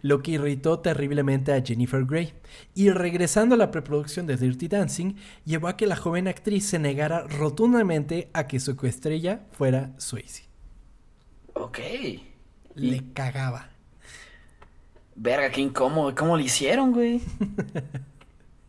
[0.03, 2.33] Lo que irritó terriblemente a Jennifer Grey,
[2.75, 5.14] y regresando a la preproducción de Dirty Dancing,
[5.45, 10.45] llevó a que la joven actriz se negara rotundamente a que su coestrella fuera Swayze.
[11.55, 11.79] Ok.
[12.75, 13.68] Le cagaba.
[15.14, 16.14] Verga, qué incómodo.
[16.14, 17.21] ¿Cómo lo hicieron, güey?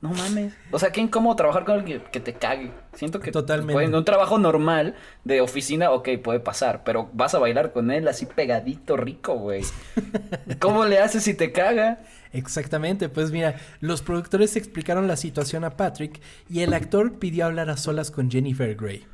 [0.03, 0.53] No mames.
[0.69, 2.73] O sea, qué incómodo trabajar con alguien que, te cague.
[2.91, 3.85] Siento que Totalmente.
[3.85, 6.83] en un trabajo normal de oficina, ok, puede pasar.
[6.83, 9.63] Pero vas a bailar con él así pegadito, rico, güey.
[10.59, 12.01] ¿Cómo le haces si te caga?
[12.33, 17.69] Exactamente, pues mira, los productores explicaron la situación a Patrick y el actor pidió hablar
[17.69, 19.05] a solas con Jennifer Grey.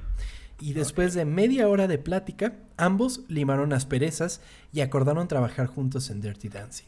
[0.60, 4.42] Y después de media hora de plática, ambos limaron asperezas
[4.74, 6.88] y acordaron trabajar juntos en Dirty Dancing.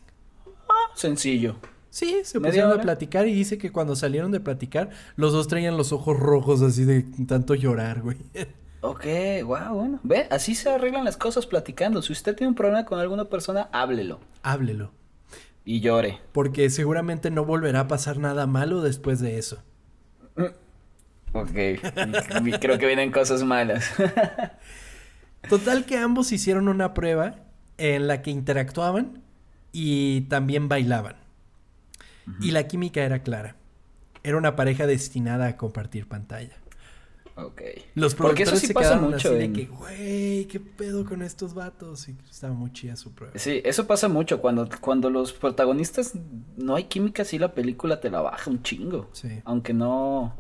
[0.96, 1.58] Sencillo.
[1.92, 5.48] Sí, se ¿Media pusieron a platicar y dice que cuando salieron de platicar, los dos
[5.48, 8.18] traían los ojos rojos así de tanto llorar, güey.
[8.84, 9.06] Ok,
[9.46, 10.00] wow, bueno.
[10.02, 12.02] Ve, así se arreglan las cosas platicando.
[12.02, 14.20] Si usted tiene un problema con alguna persona, háblelo.
[14.42, 14.92] Háblelo,
[15.66, 16.18] Y llore.
[16.32, 19.62] porque seguramente no volverá a pasar nada malo después de eso.
[21.34, 21.52] Ok.
[22.60, 23.86] Creo que vienen cosas malas.
[25.48, 27.36] Total que ambos hicieron una prueba
[27.78, 29.22] en la que interactuaban
[29.72, 31.18] y también bailaban.
[32.40, 33.56] Y la química era clara.
[34.24, 36.56] Era una pareja destinada a compartir pantalla.
[37.36, 37.62] ok.
[37.96, 41.54] Los Porque eso sí se pasa mucho de en- que, güey, qué pedo con estos
[41.54, 42.08] vatos.
[42.08, 43.34] Y estaba muy chida su prueba.
[43.38, 44.42] Sí, eso pasa mucho.
[44.42, 46.14] Cuando, cuando los protagonistas
[46.58, 49.10] no hay química, sí la película te la baja un chingo.
[49.14, 49.42] Sí.
[49.46, 50.36] Aunque no.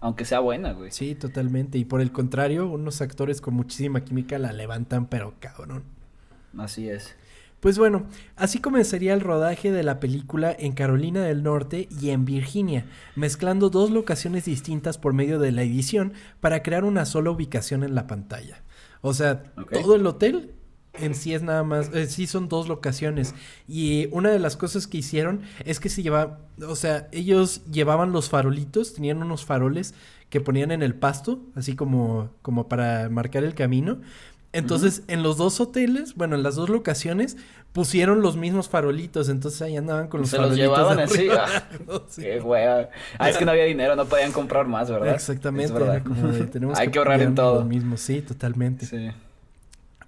[0.00, 0.90] Aunque sea buena, güey.
[0.92, 1.78] Sí, totalmente.
[1.78, 5.84] Y por el contrario, unos actores con muchísima química la levantan, pero cabrón.
[6.56, 7.14] Así es.
[7.60, 12.24] Pues bueno, así comenzaría el rodaje de la película en Carolina del Norte y en
[12.24, 17.82] Virginia, mezclando dos locaciones distintas por medio de la edición para crear una sola ubicación
[17.82, 18.62] en la pantalla.
[19.00, 20.54] O sea, todo el hotel
[20.98, 23.34] en sí es nada más, eh, sí son dos locaciones.
[23.68, 28.12] Y una de las cosas que hicieron es que se llevaba, o sea, ellos llevaban
[28.12, 29.94] los farolitos, tenían unos faroles
[30.30, 34.00] que ponían en el pasto, así como, como para marcar el camino.
[34.56, 37.36] Entonces, en los dos hoteles, bueno, en las dos locaciones,
[37.72, 39.28] pusieron los mismos farolitos.
[39.28, 40.76] Entonces ahí andaban con los Se los farolitos.
[40.76, 41.14] llevaban de así.
[41.28, 41.44] arriba.
[41.90, 42.22] ah, Sí.
[42.22, 42.90] Qué wea.
[43.18, 45.14] Ah, es que no había dinero, no podían comprar más, ¿verdad?
[45.14, 45.96] Exactamente, verdad.
[45.96, 47.60] era como de, tenemos Hay que ahorrar en todo.
[47.60, 48.86] Lo mismo, sí, totalmente.
[48.86, 49.10] Sí.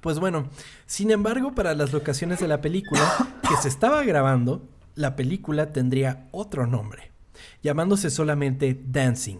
[0.00, 0.48] Pues bueno,
[0.86, 3.02] sin embargo, para las locaciones de la película
[3.48, 4.62] que se estaba grabando,
[4.94, 7.10] la película tendría otro nombre,
[7.62, 9.38] llamándose solamente Dancing,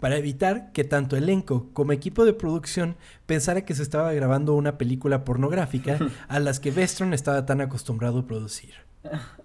[0.00, 4.76] para evitar que tanto elenco como equipo de producción pensara que se estaba grabando una
[4.78, 8.74] película pornográfica a las que Vestron estaba tan acostumbrado a producir.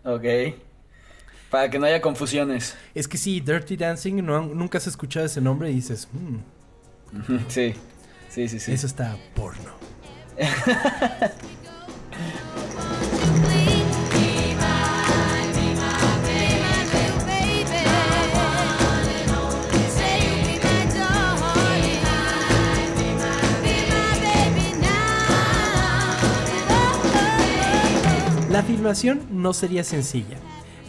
[0.03, 0.25] Ok.
[1.49, 2.75] Para que no haya confusiones.
[2.95, 6.37] Es que sí, Dirty Dancing, no, nunca has escuchado ese nombre y dices, "Mm,
[7.49, 7.73] Sí.
[8.29, 8.71] Sí, sí, sí.
[8.71, 9.71] eso está porno.
[28.51, 30.37] La filmación no sería sencilla,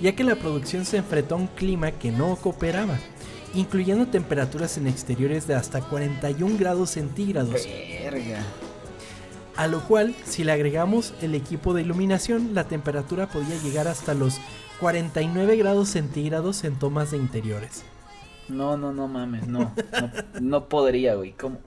[0.01, 2.99] ya que la producción se enfrentó a un clima que no cooperaba,
[3.55, 7.67] incluyendo temperaturas en exteriores de hasta 41 grados centígrados,
[8.03, 8.41] Verga.
[9.57, 14.15] a lo cual si le agregamos el equipo de iluminación, la temperatura podía llegar hasta
[14.15, 14.41] los
[14.81, 17.85] 49 grados centígrados en tomas de interiores.
[18.49, 19.61] No, no, no mames, no.
[19.93, 21.33] No, no podría, güey.
[21.33, 21.59] ¿Cómo?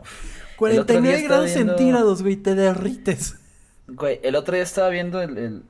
[0.60, 3.36] El otro 49 día estaba grados viendo- centígrados, güey, te derrites.
[3.88, 5.64] Güey, el otro día estaba viendo el, el-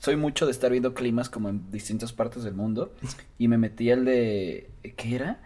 [0.00, 2.92] Soy mucho de estar viendo climas como en distintas partes del mundo.
[3.38, 4.70] Y me metí al de...
[4.96, 5.40] ¿Qué era?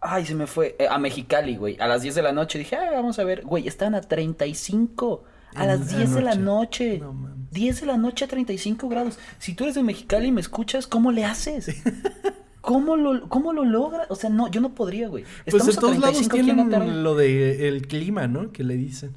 [0.00, 0.76] Ay, se me fue.
[0.78, 1.76] Eh, a Mexicali, güey.
[1.78, 3.42] A las 10 de la noche dije, ah, vamos a ver.
[3.44, 5.24] Güey, estaban a 35.
[5.54, 6.98] A En las la 10 de la noche.
[6.98, 7.50] No mames.
[7.50, 9.18] 10 de la noche a 35 grados.
[9.38, 11.82] Si tú eres de Mexicali y me escuchas, ¿cómo le haces?
[12.60, 14.06] ¿Cómo lo, cómo lo logras?
[14.10, 15.24] O sea, no, yo no podría, güey.
[15.44, 16.84] Pues Estamos en a todos lados 35 aquí en la tarde.
[16.84, 18.52] tienen lo de el clima, ¿no?
[18.52, 19.14] Que le dicen.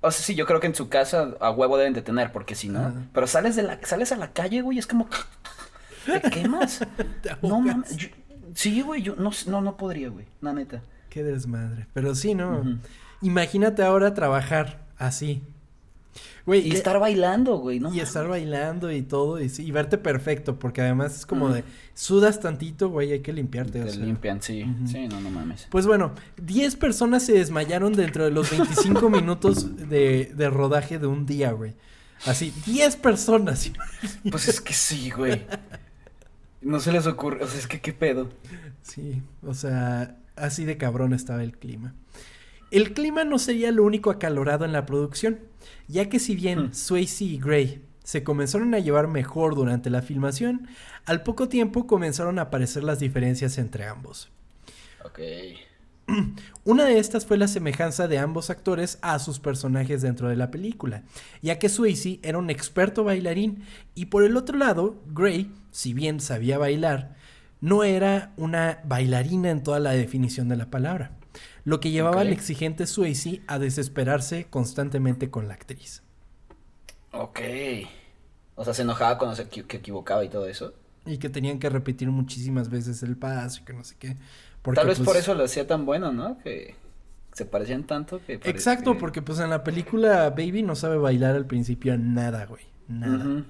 [0.00, 2.54] O sea, sí, yo creo que en su casa a huevo deben de tener, porque
[2.54, 2.92] si no.
[3.12, 5.08] Pero sales de la, sales a la calle, güey, es como.
[6.06, 6.80] Te quemas.
[7.22, 7.96] Te no mames.
[7.96, 8.08] yo-
[8.54, 10.26] sí, güey, yo no, no, no podría, güey.
[10.40, 10.82] La neta.
[11.10, 11.86] Qué desmadre.
[11.94, 12.78] Pero sí, ¿no?
[13.22, 15.42] Imagínate ahora trabajar así.
[16.46, 17.92] Güey, Y estar bailando, güey, ¿no?
[17.94, 21.62] y estar bailando y todo y, sí, y verte perfecto, porque además es como de
[21.94, 23.82] sudas tantito, güey, hay que limpiarte.
[23.82, 24.04] o Te sea.
[24.04, 24.64] limpian, sí.
[24.86, 25.66] Sí, no, no mames.
[25.70, 31.06] Pues bueno, 10 personas se desmayaron dentro de los 25 minutos de, de rodaje de
[31.06, 31.74] un día, güey.
[32.24, 33.70] Así, 10 personas.
[34.30, 35.46] Pues es que sí, güey.
[36.62, 37.44] No se les ocurre.
[37.44, 38.30] O sea, es que qué pedo.
[38.82, 41.94] Sí, o sea, así de cabrón estaba el clima.
[42.70, 45.40] El clima no sería lo único acalorado en la producción,
[45.86, 46.74] ya que si bien Hmm.
[46.74, 50.68] Swayze y Gray se comenzaron a llevar mejor durante la filmación,
[51.04, 54.30] al poco tiempo comenzaron a aparecer las diferencias entre ambos.
[55.04, 55.20] Ok.
[56.64, 60.50] Una de estas fue la semejanza de ambos actores a sus personajes dentro de la
[60.50, 61.02] película,
[61.42, 63.62] ya que Swayze era un experto bailarín
[63.94, 67.14] y por el otro lado, Gray, si bien sabía bailar,
[67.60, 71.12] no era una bailarina en toda la definición de la palabra,
[71.68, 76.02] lo que llevaba al exigente Swayze a desesperarse constantemente con la actriz.
[77.12, 77.40] Ok.
[78.54, 80.72] O sea, se enojaba cuando se equivocaba y todo eso.
[81.04, 84.16] Y que tenían que repetir muchísimas veces el paso y que no sé qué.
[84.74, 86.38] Tal vez por pues, eso lo hacía tan bueno, ¿no?
[86.38, 86.74] Que
[87.34, 88.40] se parecían tanto que...
[88.44, 92.62] Exacto, porque pues en la película Baby no sabe bailar al principio nada, güey.
[92.88, 93.44] Nada.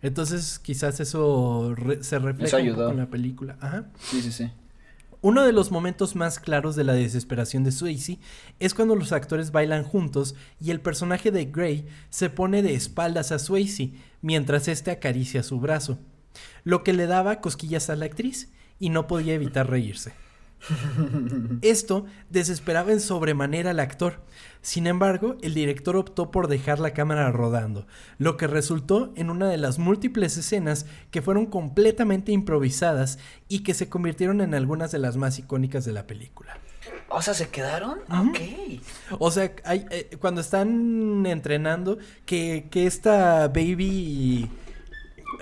[0.00, 3.58] Entonces quizás eso se refleja en la película.
[3.60, 3.90] Ajá.
[3.98, 4.50] Sí, sí, sí.
[5.24, 8.18] Uno de los momentos más claros de la desesperación de Swayze
[8.58, 13.30] es cuando los actores bailan juntos y el personaje de Gray se pone de espaldas
[13.30, 16.00] a Swayze mientras éste acaricia su brazo,
[16.64, 20.12] lo que le daba cosquillas a la actriz y no podía evitar reírse.
[21.62, 24.20] Esto desesperaba en sobremanera al actor.
[24.60, 27.86] Sin embargo, el director optó por dejar la cámara rodando,
[28.18, 33.74] lo que resultó en una de las múltiples escenas que fueron completamente improvisadas y que
[33.74, 36.58] se convirtieron en algunas de las más icónicas de la película.
[37.08, 37.98] O sea, ¿se quedaron?
[38.08, 38.38] Ok.
[39.18, 44.48] O sea, hay, eh, cuando están entrenando, que, que esta baby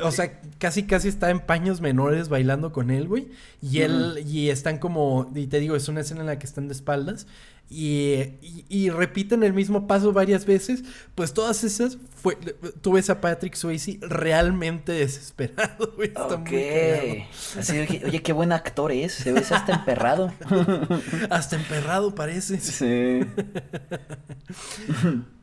[0.03, 3.29] o sea, casi casi está en paños menores bailando con él, güey.
[3.61, 6.69] Y él, y están como, y te digo, es una escena en la que están
[6.69, 7.27] de espaldas.
[7.73, 10.83] Y, repiten el mismo paso varias veces,
[11.15, 12.37] pues todas esas fue,
[12.81, 16.09] tú ves a Patrick Swayze realmente desesperado, güey.
[16.09, 20.33] Está muy Así, oye, oye, qué buen actor es, se ve hasta emperrado.
[21.31, 22.59] hasta emperrado parece.
[22.59, 23.21] Sí.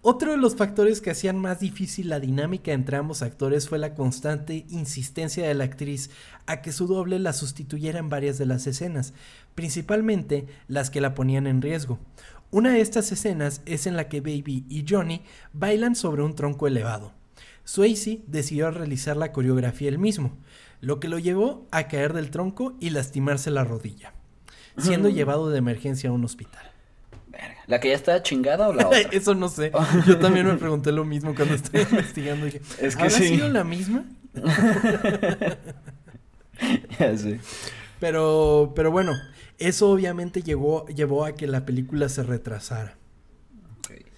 [0.02, 3.94] Otro de los factores que hacían más difícil la dinámica entre ambos actores fue la
[3.94, 6.10] constante insistencia de la actriz
[6.46, 9.14] a que su doble la sustituyera en varias de las escenas,
[9.58, 11.98] principalmente las que la ponían en riesgo.
[12.52, 16.68] Una de estas escenas es en la que Baby y Johnny bailan sobre un tronco
[16.68, 17.12] elevado.
[17.64, 20.38] Swayze decidió realizar la coreografía él mismo,
[20.80, 24.14] lo que lo llevó a caer del tronco y lastimarse la rodilla,
[24.78, 26.72] siendo llevado de emergencia a un hospital.
[27.66, 29.00] ¿La que ya está chingada o la otra?
[29.12, 29.72] Eso no sé.
[30.06, 32.46] Yo también me pregunté lo mismo cuando estaba investigando.
[32.46, 34.06] Dije, es que ¿Habrá sido la misma?
[37.00, 37.40] ya sé.
[38.00, 39.14] Pero, pero bueno,
[39.58, 42.98] eso obviamente llevó, llevó a que la película se retrasara.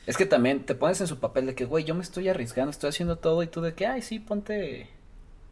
[0.05, 2.71] Es que también te pones en su papel de que, güey, yo me estoy arriesgando,
[2.71, 4.89] estoy haciendo todo y tú de que, ay, sí, ponte,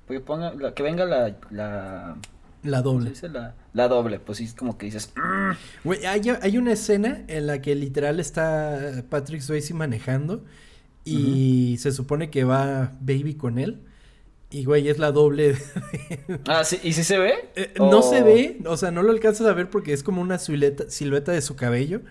[0.07, 2.17] que, ponga, que venga la, la...
[2.63, 3.13] La doble.
[3.21, 5.13] La, la, doble, pues sí, es como que dices...
[5.15, 5.51] Mm".
[5.83, 10.43] Güey, hay, hay, una escena en la que literal está Patrick Swayze manejando
[11.05, 13.83] y se supone que va Baby con él.
[14.49, 15.57] Y güey, es la doble.
[16.47, 17.49] ah, sí, ¿y si se ve?
[17.55, 20.39] Eh, no se ve, o sea, no lo alcanzas a ver porque es como una
[20.39, 22.01] silueta, silueta de su cabello.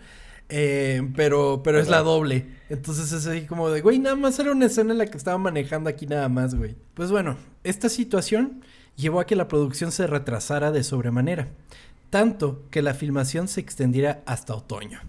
[0.49, 2.47] Eh, pero, pero es la doble.
[2.69, 5.39] Entonces es así como de, güey, nada más era una escena en la que estaba
[5.39, 6.77] manejando aquí nada más, güey.
[6.95, 8.63] Pues bueno, esta situación
[8.97, 11.49] llevó a que la producción se retrasara de sobremanera.
[12.11, 15.01] Tanto que la filmación se extendiera hasta otoño.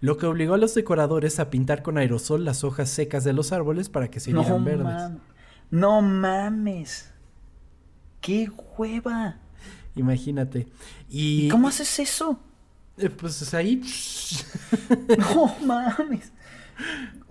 [0.00, 3.52] Lo que obligó a los decoradores a pintar con aerosol las hojas secas de los
[3.52, 5.12] árboles para que se vieran verdes.
[5.72, 7.08] No mames.
[8.20, 9.38] ¡Qué hueva!
[9.96, 10.68] Imagínate.
[11.08, 12.38] ¿Y, cómo haces eso?
[12.98, 13.82] Eh, pues es ahí.
[15.18, 16.30] no mames.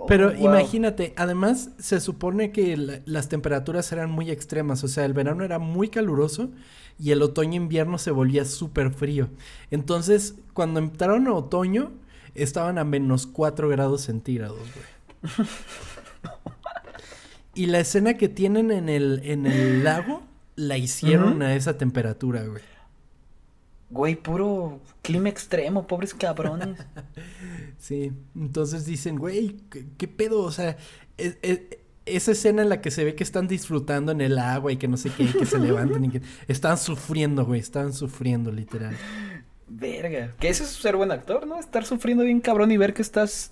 [0.07, 5.13] Pero oh, imagínate, además se supone que las temperaturas eran muy extremas, o sea, el
[5.13, 6.49] verano era muy caluroso
[6.97, 9.29] y el otoño-invierno se volvía súper frío.
[9.69, 11.91] Entonces, cuando entraron a otoño,
[12.33, 15.47] estaban a menos 4 grados centígrados, güey.
[17.53, 20.23] Y la escena que tienen en el, en el lago
[20.55, 22.63] la hicieron a esa temperatura, güey.
[23.89, 26.77] Güey, puro clima extremo, pobres cabrones.
[27.77, 29.57] sí, entonces dicen, güey,
[29.97, 30.43] ¿qué, pedo?
[30.43, 30.77] O sea,
[32.05, 34.87] esa escena en la que se ve que están disfrutando en el agua y que
[34.87, 38.95] no sé qué, que se levantan y que están sufriendo, güey, están sufriendo, literal.
[39.67, 40.35] Verga.
[40.39, 41.59] Que ese es ser buen actor, ¿no?
[41.59, 43.51] Estar sufriendo bien cabrón y ver que estás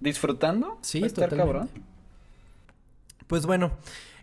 [0.00, 0.78] disfrutando.
[0.82, 1.70] Sí, estar cabrón.
[3.30, 3.70] Pues bueno,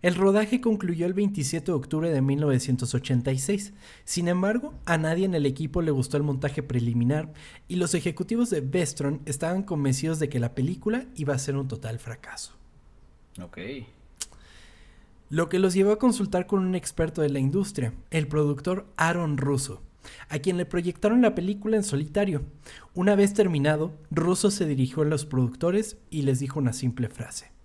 [0.02, 3.72] el rodaje concluyó el 27 de octubre de 1986.
[4.04, 7.32] Sin embargo, a nadie en el equipo le gustó el montaje preliminar
[7.70, 11.70] y los ejecutivos de Vestron estaban convencidos de que la película iba a ser un
[11.70, 12.58] total fracaso.
[13.42, 13.60] Ok.
[15.30, 19.38] Lo que los llevó a consultar con un experto de la industria, el productor Aaron
[19.38, 19.82] Russo,
[20.28, 22.42] a quien le proyectaron la película en solitario.
[22.94, 27.56] Una vez terminado, Russo se dirigió a los productores y les dijo una simple frase.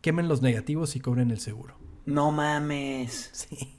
[0.00, 1.74] Quemen los negativos y cobren el seguro.
[2.06, 3.30] No mames.
[3.32, 3.76] Sí.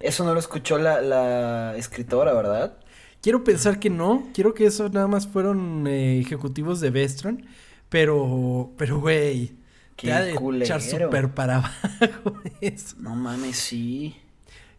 [0.00, 2.78] Eso no lo escuchó la, la escritora, ¿verdad?
[3.22, 4.28] Quiero pensar que no.
[4.34, 7.46] Quiero que eso nada más fueron eh, ejecutivos de Vestron.
[7.88, 9.56] Pero, pero, güey.
[9.96, 12.96] Qué te ha de echar súper para abajo eso.
[13.00, 14.14] No mames, sí.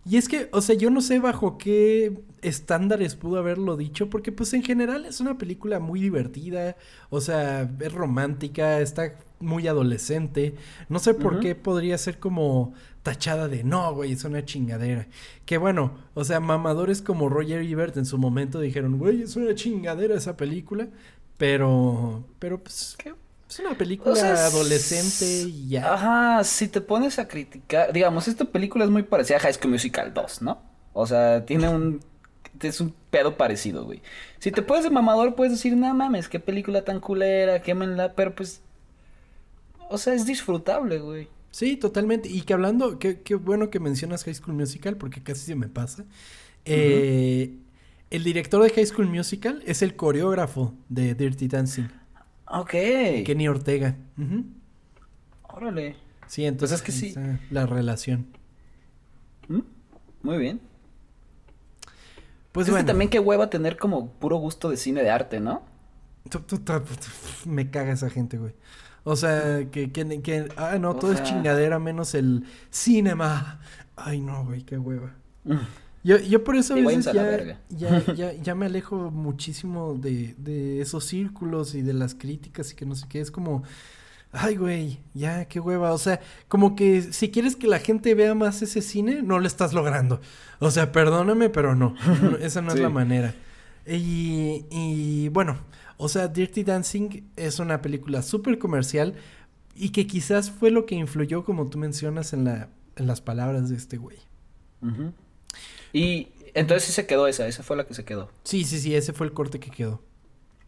[0.06, 4.32] Y es que, o sea, yo no sé bajo qué estándares pudo haberlo dicho, porque
[4.32, 6.78] pues en general es una película muy divertida,
[7.10, 10.56] o sea, es romántica, está muy adolescente,
[10.90, 12.74] no sé por qué podría ser como
[13.04, 15.08] tachada de no, güey, es una chingadera.
[15.46, 19.56] Que bueno, o sea, mamadores como Roger Ebert en su momento dijeron, güey, es una
[19.56, 20.88] chingadera esa película,
[21.38, 23.14] pero, pero pues ¿Qué?
[23.50, 25.94] es una película O sea, es- adolescente y ya.
[25.94, 29.72] Ajá, si te pones a criticar, digamos, esta película es muy parecida a High School
[29.72, 30.62] Musical 2, ¿no?
[30.94, 32.02] O sea, tiene un
[32.62, 34.02] es un pedo parecido, güey.
[34.40, 38.34] Si te puedes de mamador, puedes decir, no mames, qué película tan culera, quémenla, pero
[38.34, 38.62] pues,
[39.90, 41.30] o sea, es disfrutable, güey.
[41.52, 42.30] Sí, totalmente.
[42.30, 45.68] Y que hablando, qué, qué bueno que mencionas High School Musical, porque casi se me
[45.68, 46.06] pasa.
[46.66, 47.58] Eh,
[48.10, 51.88] El director de High School Musical es el coreógrafo de Dirty Dancing,
[52.50, 52.72] Ok.
[53.26, 53.98] Kenny Ortega.
[54.18, 54.46] Ujú.
[55.44, 55.96] Órale.
[56.28, 57.14] Sí, entonces es que sí.
[57.52, 58.28] la relación.
[59.48, 59.60] ¿Mm?
[60.24, 60.62] Muy bien.
[62.52, 65.62] Pues bueno, también qué hueva tener como puro gusto de cine de arte, ¿no?
[67.46, 68.54] me caga esa gente, güey.
[69.10, 73.62] O sea, que, que, que- ah, no, O todo es chingadera menos el cinema.
[73.96, 75.16] Ay, no, güey, qué hueva.
[75.46, 75.54] Mm.
[76.04, 80.82] Yo, yo por eso a veces ya, ya, ya, ya me alejo muchísimo de, de
[80.82, 83.22] esos círculos y de las críticas y que no sé qué.
[83.22, 83.64] Es como,
[84.34, 85.94] ay, güey, ya, qué hueva.
[85.94, 89.48] O sea, como que si quieres que la gente vea más ese cine, no lo
[89.48, 90.20] estás logrando.
[90.60, 91.96] O sea, perdóname, pero no.
[92.22, 93.34] no, esa no es la manera.
[93.86, 95.56] Y, y bueno,
[95.98, 99.16] o sea, Dirty Dancing es una película súper comercial
[99.76, 103.70] y que quizás fue lo que influyó, como tú mencionas, en, la, en las palabras
[103.70, 104.18] de este güey.
[105.94, 108.32] Y entonces sí se quedó esa, esa fue la que se quedó.
[108.44, 110.02] Sí, sí, sí, ese fue el corte que quedó.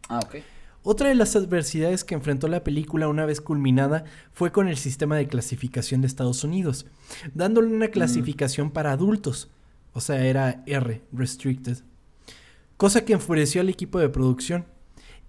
[0.08, 0.36] Ah, ok.
[0.82, 5.16] Otra de las adversidades que enfrentó la película una vez culminada fue con el sistema
[5.16, 6.86] de clasificación de Estados Unidos,
[7.34, 9.50] dándole una clasificación para adultos,
[9.92, 11.78] o sea, era R, restricted,
[12.78, 14.64] cosa que enfureció al equipo de producción.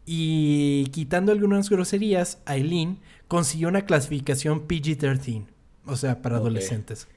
[0.06, 5.46] Y quitando algunas groserías, Eileen consiguió una clasificación PG-13,
[5.86, 7.08] o sea, para adolescentes.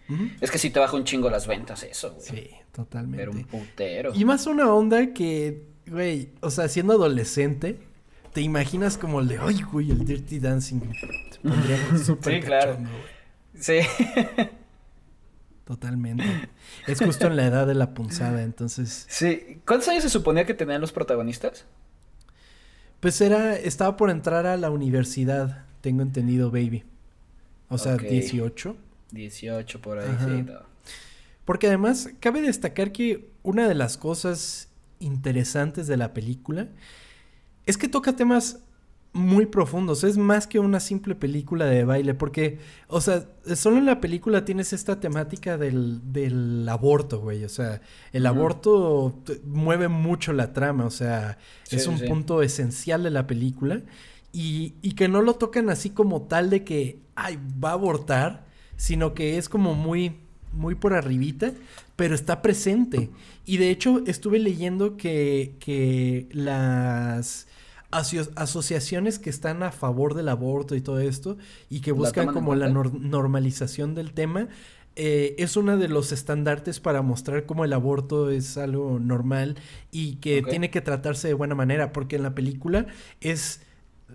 [0.41, 2.27] Es que sí te baja un chingo las ventas eso, güey.
[2.27, 3.17] Sí, totalmente.
[3.19, 4.13] Pero un putero.
[4.15, 7.81] Y más una onda que, güey, o sea, siendo adolescente,
[8.33, 10.81] te imaginas como el de, ay, güey, el Dirty Dancing.
[10.81, 12.79] Te pondría súper Sí, claro.
[13.59, 13.79] Sí.
[15.65, 16.25] Totalmente.
[16.87, 19.61] Es justo en la edad de la punzada, entonces, sí.
[19.67, 21.65] ¿Cuántos años se suponía que tenían los protagonistas?
[23.05, 26.85] Pues era, estaba por entrar a la universidad, tengo entendido, baby.
[27.69, 28.05] O sea, Ok.
[28.05, 28.75] 18.
[29.11, 30.25] 18 por ahí, Ajá.
[30.25, 30.43] sí.
[30.43, 30.55] no.
[31.45, 36.69] Porque además, cabe destacar que una de las cosas interesantes de la película
[37.67, 38.61] es que toca temas
[39.15, 40.03] muy profundos.
[40.05, 42.15] Es más que una simple película de baile.
[42.15, 42.59] Porque,
[42.89, 47.45] o sea, solo en la película tienes esta temática del, del aborto, güey.
[47.45, 47.81] O sea,
[48.13, 50.85] el aborto mueve mucho la trama.
[50.85, 52.07] O sea, Sí, es un sí.
[52.07, 53.83] punto esencial de la película.
[54.33, 58.45] Y, y que no lo tocan así como tal de que, ay, va a abortar.
[58.77, 60.17] Sino que es como muy,
[60.53, 61.53] muy por arribita.
[61.95, 63.11] Pero está presente.
[63.47, 67.47] Y de hecho, estuve leyendo que, que las
[67.95, 71.37] aso- asociaciones que están a favor del aborto y todo esto
[71.71, 74.49] y que ¿La buscan como la nor- normalización del tema
[74.97, 79.57] eh, es uno de los estandartes para mostrar cómo el aborto es algo normal
[79.91, 82.87] y que tiene que tratarse de buena manera porque en la película
[83.21, 83.61] es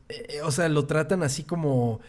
[0.09, 1.99] eh, o sea lo tratan así como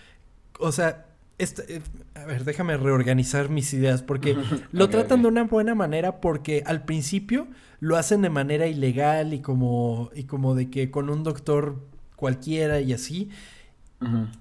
[0.60, 1.06] o sea
[1.43, 1.80] esta- eh,
[2.14, 4.36] a ver, déjame reorganizar mis ideas porque
[4.72, 7.49] lo tratan de una buena manera porque al principio
[7.80, 11.80] lo hacen de manera ilegal y como y como de que con un doctor
[12.16, 13.30] cualquiera y así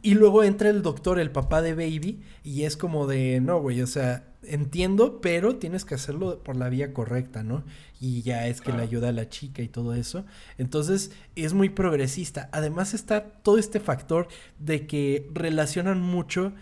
[0.02, 3.82] y luego entra el doctor, el papá de Baby, y es como de, no, güey,
[3.82, 7.66] o sea, entiendo, pero tienes que hacerlo por la vía correcta, ¿no?
[8.00, 10.24] Y ya es que le ayuda a la chica y todo eso.
[10.58, 12.47] Entonces, es muy progresista.
[12.54, 14.30] Además está todo este factor
[14.60, 16.54] de que relacionan mucho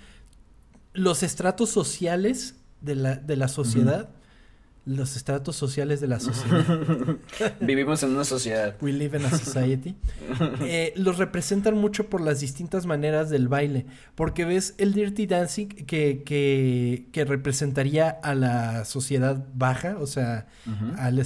[0.97, 4.09] los estratos sociales de la, de la sociedad.
[4.85, 6.65] los estratos sociales de la sociedad.
[7.61, 8.75] Vivimos en una sociedad.
[8.81, 9.95] We live in a society.
[10.61, 13.85] Eh, los representan mucho por las distintas maneras del baile.
[14.15, 20.47] Porque ves el Dirty Dancing que, que, que representaría a la sociedad baja, o sea,
[20.97, 21.21] al,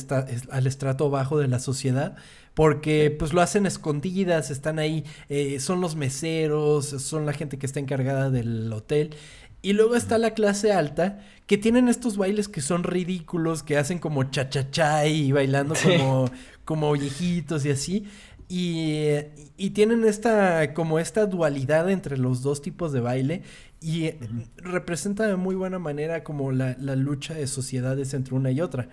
[0.50, 2.18] al estrato bajo de la sociedad
[2.54, 7.66] porque pues lo hacen escondidas, están ahí, eh, son los meseros, son la gente que
[7.66, 9.16] está encargada del hotel
[9.62, 14.00] y luego está la clase alta, que tienen estos bailes que son ridículos, que hacen
[14.00, 16.32] como cha-cha-cha y bailando como,
[16.66, 18.08] como viejitos y así.
[18.50, 18.98] Y,
[19.56, 23.44] y, tienen esta, como esta dualidad entre los dos tipos de baile
[23.80, 24.12] y
[24.58, 28.90] representa de muy buena manera como la, la, lucha de sociedades entre una y otra.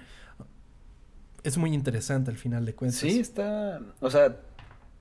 [1.42, 3.00] Es muy interesante al final de cuentas.
[3.00, 4.36] Sí, está, o sea,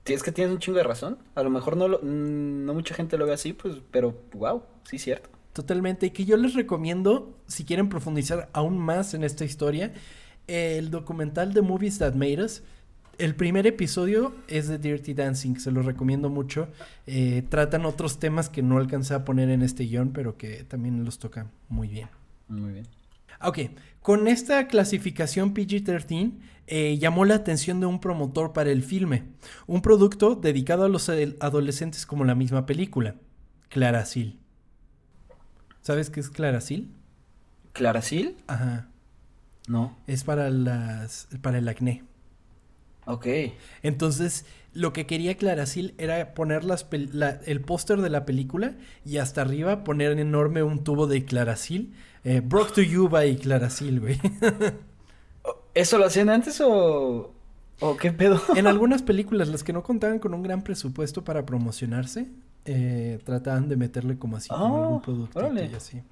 [0.06, 1.18] es que tienes un chingo de razón.
[1.36, 4.98] A lo mejor no, lo, no mucha gente lo ve así, pues, pero wow, sí,
[4.98, 5.37] cierto.
[5.52, 6.06] Totalmente.
[6.06, 9.92] Y que yo les recomiendo, si quieren profundizar aún más en esta historia,
[10.46, 12.62] el documental de Movies That Made Us.
[13.18, 16.68] El primer episodio es de Dirty Dancing, se lo recomiendo mucho.
[17.06, 21.04] Eh, tratan otros temas que no alcancé a poner en este guion, pero que también
[21.04, 22.08] los tocan muy bien.
[22.46, 22.86] Muy bien.
[23.40, 23.58] Ok,
[24.02, 26.32] con esta clasificación PG-13
[26.66, 29.24] eh, llamó la atención de un promotor para el filme,
[29.66, 33.16] un producto dedicado a los adolescentes como la misma película,
[33.68, 34.38] Claracil.
[35.88, 36.90] ¿Sabes qué es Claracil?
[37.72, 38.36] ¿Claracil?
[38.46, 38.88] Ajá.
[39.68, 39.96] No.
[40.06, 42.04] Es para las para el acné.
[43.06, 43.26] Ok.
[43.82, 48.74] Entonces, lo que quería Claracil era poner las el póster de la película
[49.06, 51.94] y hasta arriba poner en enorme un tubo de Claracil.
[52.22, 54.20] Eh, Broke to You by Claracil, güey.
[55.72, 57.32] ¿Eso lo hacían antes o,
[57.80, 58.42] o qué pedo?
[58.56, 62.28] en algunas películas, las que no contaban con un gran presupuesto para promocionarse,
[62.70, 66.02] eh, trataban de meterle como así, como algún ah, producto y así.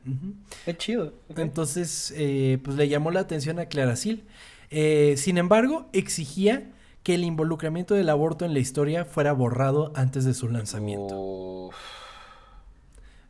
[0.64, 1.12] Qué chido.
[1.36, 4.24] Entonces, eh, pues le llamó la atención a Claracil.
[4.70, 10.24] Eh, sin embargo, exigía que el involucramiento del aborto en la historia fuera borrado antes
[10.24, 11.70] de su lanzamiento.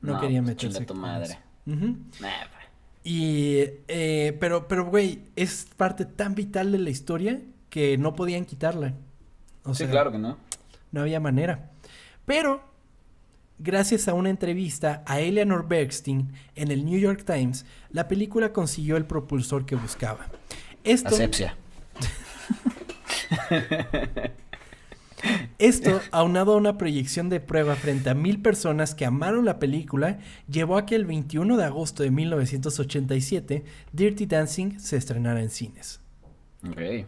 [0.02, 0.84] No, quería pues, meterse.
[0.84, 1.40] tu madre.
[3.02, 3.56] Y,
[3.88, 8.94] eh, pero, pero, güey, es parte tan vital de la historia que no podían quitarla.
[9.72, 10.38] sí, claro que no.
[10.92, 11.72] No había manera.
[12.24, 12.75] Pero
[13.58, 18.96] Gracias a una entrevista a Eleanor Bergstein en el New York Times, la película consiguió
[18.96, 20.26] el propulsor que buscaba.
[20.84, 21.56] Esto, Asepsia.
[25.58, 30.18] Esto, aunado a una proyección de prueba frente a mil personas que amaron la película,
[30.48, 36.00] llevó a que el 21 de agosto de 1987 Dirty Dancing se estrenara en cines.
[36.70, 37.06] Okay.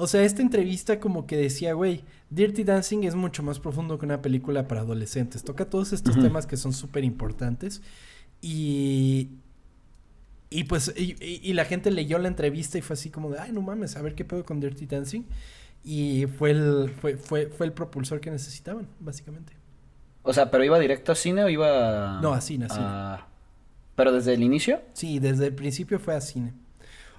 [0.00, 4.06] O sea, esta entrevista como que decía, güey, Dirty Dancing es mucho más profundo que
[4.06, 5.42] una película para adolescentes.
[5.42, 7.82] Toca todos estos temas que son súper importantes.
[8.40, 9.30] Y.
[10.50, 13.60] Y pues, y, la gente leyó la entrevista y fue así como de, ay, no
[13.60, 15.24] mames, a ver qué pedo con Dirty Dancing.
[15.82, 19.52] Y fue el, fue, fue, fue el propulsor que necesitaban, básicamente.
[20.22, 22.20] O sea, ¿pero iba directo a cine o iba...?
[22.22, 23.26] No, a cine, a cine.
[23.96, 24.80] ¿Pero desde el inicio?
[24.92, 26.54] Sí, desde el principio fue a cine.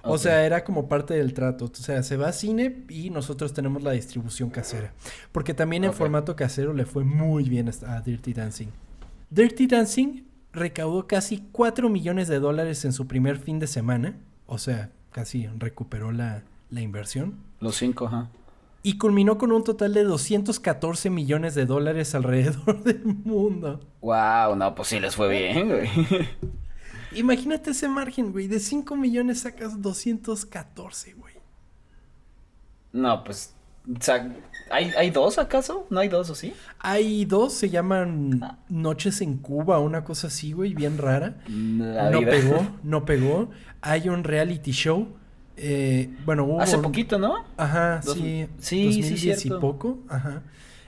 [0.02, 1.66] O sea, era como parte del trato.
[1.66, 4.92] O sea, se va a cine y nosotros tenemos la distribución casera.
[5.32, 8.68] Porque también en formato casero le fue muy bien a Dirty Dancing.
[9.30, 14.16] Dirty Dancing recaudó casi 4 millones de dólares en su primer fin de semana.
[14.46, 17.36] O sea, casi recuperó la, inversión.
[17.60, 18.30] Los 5, ajá.
[18.82, 23.80] Y culminó con un total de 214 millones de dólares alrededor del mundo.
[24.00, 25.88] Wow, no, pues sí les fue bien, güey.
[27.12, 28.48] Imagínate ese margen, güey.
[28.48, 31.34] De 5 millones sacas 214, güey.
[32.92, 33.54] No, pues.
[34.70, 35.86] ¿hay, ¿hay, dos acaso?
[35.90, 36.52] ¿No hay dos o sí?
[36.78, 38.58] Hay dos, se llaman ah.
[38.68, 41.36] Noches en Cuba, una cosa así, güey, bien rara.
[41.48, 43.50] no pegó, no pegó.
[43.80, 45.08] Hay un reality show.
[45.56, 46.60] Eh, bueno, hubo.
[46.60, 47.44] Hace poquito, ¿no?
[47.56, 48.46] Ajá, sí.
[48.58, 49.98] Sí, 2010 sí, y poco.
[50.08, 50.42] Ajá.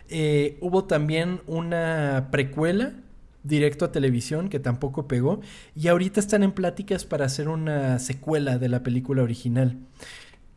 [0.08, 2.92] Eh, hubo también una precuela
[3.42, 5.40] directo a televisión que tampoco pegó
[5.74, 9.78] y ahorita están en pláticas para hacer una secuela de la película original.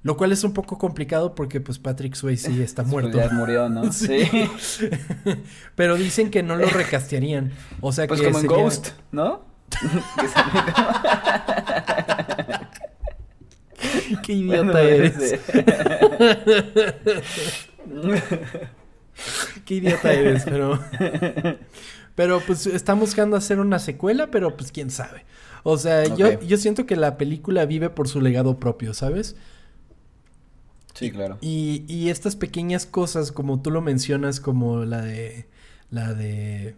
[0.03, 3.17] Lo cual es un poco complicado porque pues Patrick Swayze está muerto.
[3.17, 3.91] Ya murió, ¿no?
[3.91, 4.29] Sí.
[5.75, 7.51] Pero dicen que no lo recastearían.
[7.81, 9.43] O sea pues que como en Ghost, ¿no?
[14.23, 15.39] Qué idiota eres.
[19.65, 20.79] Qué idiota eres, pero
[22.15, 25.25] pero pues están buscando hacer una secuela, pero pues quién sabe.
[25.63, 29.35] O sea, yo, yo siento que la película vive por su legado propio, ¿sabes?
[30.93, 31.37] Sí, claro.
[31.41, 35.47] Y, y estas pequeñas cosas, como tú lo mencionas, como la de.
[35.91, 36.75] La de.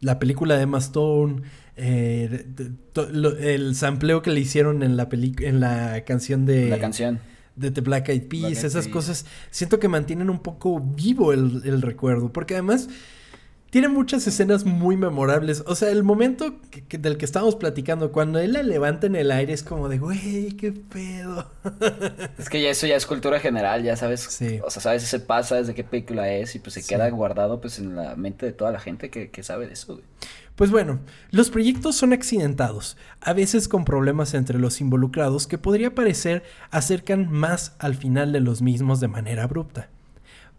[0.00, 1.42] La película de Emma Stone,
[1.76, 2.44] eh,
[3.40, 7.20] el sampleo que le hicieron en la en la canción de la canción
[7.54, 11.82] de The Black Eyed Peas, esas cosas, siento que mantienen un poco vivo el, el
[11.82, 12.88] recuerdo, porque además
[13.72, 15.64] tiene muchas escenas muy memorables.
[15.66, 16.54] O sea, el momento
[16.90, 20.52] del que estábamos platicando, cuando él la levanta en el aire, es como de, güey,
[20.58, 21.50] qué pedo.
[22.38, 24.20] Es que ya eso ya es cultura general, ya sabes.
[24.20, 24.60] Sí.
[24.62, 27.78] O sea, sabes, se pasa desde qué película es y pues se queda guardado pues
[27.78, 30.04] en la mente de toda la gente que, que sabe de eso, güey.
[30.54, 31.00] Pues bueno,
[31.30, 37.32] los proyectos son accidentados, a veces con problemas entre los involucrados que podría parecer acercan
[37.32, 39.88] más al final de los mismos de manera abrupta.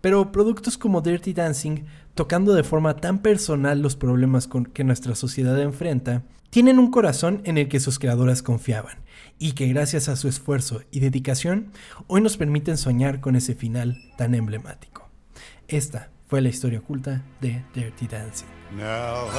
[0.04, 5.16] Pero productos como Dirty Dancing, tocando de forma tan personal los problemas con que nuestra
[5.16, 8.98] sociedad enfrenta, tienen un corazón en el que sus creadoras confiaban
[9.40, 11.72] y que gracias a su esfuerzo y dedicación
[12.08, 15.10] hoy nos permiten soñar con ese final tan emblemático.
[15.70, 18.48] Esta fue la historia oculta de Dirty Dancing.
[18.76, 19.30] Now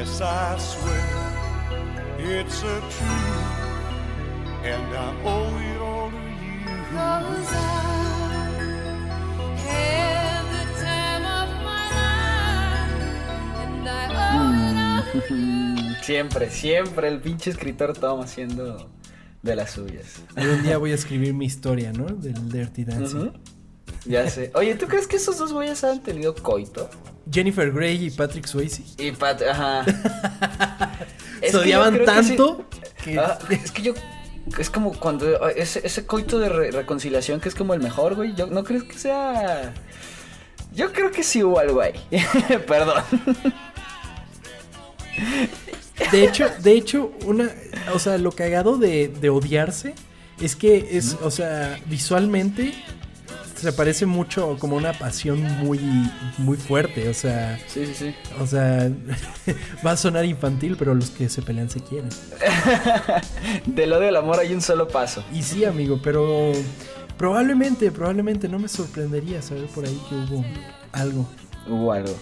[0.00, 0.96] Yes, I swear
[2.18, 6.64] it's a truth, and I owe it all to you.
[6.88, 7.60] Cause I
[9.60, 12.96] had the time of my life,
[13.60, 13.92] and I
[14.40, 18.88] owe it all Siempre, siempre el pinche escritor estaba haciendo
[19.42, 20.22] de las suyas.
[20.34, 22.06] un día voy a escribir mi historia, ¿no?
[22.06, 23.32] Del Dirty Dancing.
[24.06, 24.50] Ya sé.
[24.54, 26.88] Oye, ¿tú crees que esos dos güeyes han tenido coito?
[27.30, 28.82] Jennifer Grey y Patrick Swayze.
[28.98, 29.84] Y Pat, ajá.
[31.42, 32.66] Se odiaban tanto
[33.18, 33.94] ah, es que yo
[34.58, 38.34] es como cuando ese, ese coito de reconciliación que es como el mejor, güey.
[38.34, 39.72] Yo no creo que sea.
[40.72, 41.94] Yo creo que sí hubo algo ahí.
[42.66, 43.02] Perdón.
[46.12, 47.50] De hecho, de hecho, una.
[47.94, 49.94] O sea, lo cagado de, de odiarse
[50.40, 52.72] es que es, o sea, visualmente
[53.60, 55.78] se parece mucho como una pasión muy,
[56.38, 57.58] muy fuerte, o sea...
[57.66, 58.14] Sí, sí, sí.
[58.40, 58.90] O sea,
[59.86, 62.08] va a sonar infantil, pero los que se pelean se quieren.
[63.66, 65.24] Del odio al amor hay un solo paso.
[65.32, 66.52] Y sí, amigo, pero
[67.16, 70.44] probablemente, probablemente no me sorprendería saber por ahí que hubo
[70.92, 71.28] algo.
[71.68, 72.16] Hubo algo.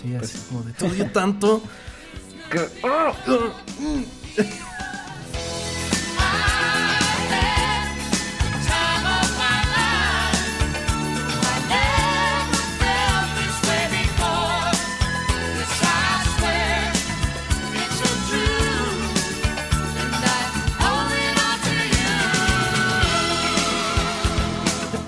[0.00, 1.62] Sí, así pues como de te odio tanto.
[2.48, 2.60] Que...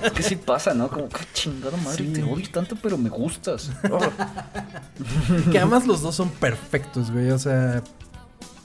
[0.03, 0.88] Es que sí pasa, ¿no?
[0.88, 3.70] Como, qué chingada madre, te odio tanto, pero me gustas.
[5.53, 7.30] que además los dos son perfectos, güey.
[7.30, 7.82] O sea,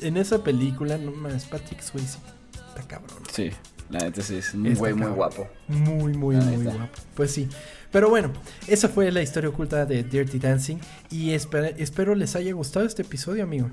[0.02, 2.18] en esa película, no más, Patrick Swayze
[2.70, 3.24] está cabrón.
[3.32, 3.52] Sí,
[3.90, 5.48] la neta sí, es un güey muy guapo.
[5.68, 6.88] Muy, muy, muy guapo.
[7.16, 7.48] Pues sí.
[7.92, 8.32] Pero bueno,
[8.68, 10.78] esa fue la historia oculta de Dirty Dancing.
[11.10, 13.70] Y espero les haya gustado este episodio, amigo.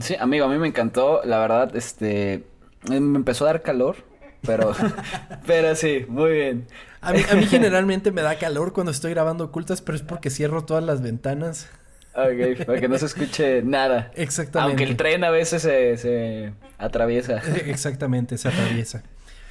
[0.00, 1.22] Sí, amigo, a mí me encantó.
[1.24, 2.44] La verdad, este.
[2.88, 3.96] Me empezó a dar calor
[4.46, 4.74] pero,
[5.46, 6.66] pero sí, muy bien.
[7.00, 10.30] A mí, a mí generalmente me da calor cuando estoy grabando ocultas, pero es porque
[10.30, 11.68] cierro todas las ventanas.
[12.14, 14.10] Ok, para que no se escuche nada.
[14.14, 14.70] Exactamente.
[14.70, 17.42] Aunque el tren a veces se, se atraviesa.
[17.66, 19.02] Exactamente, se atraviesa.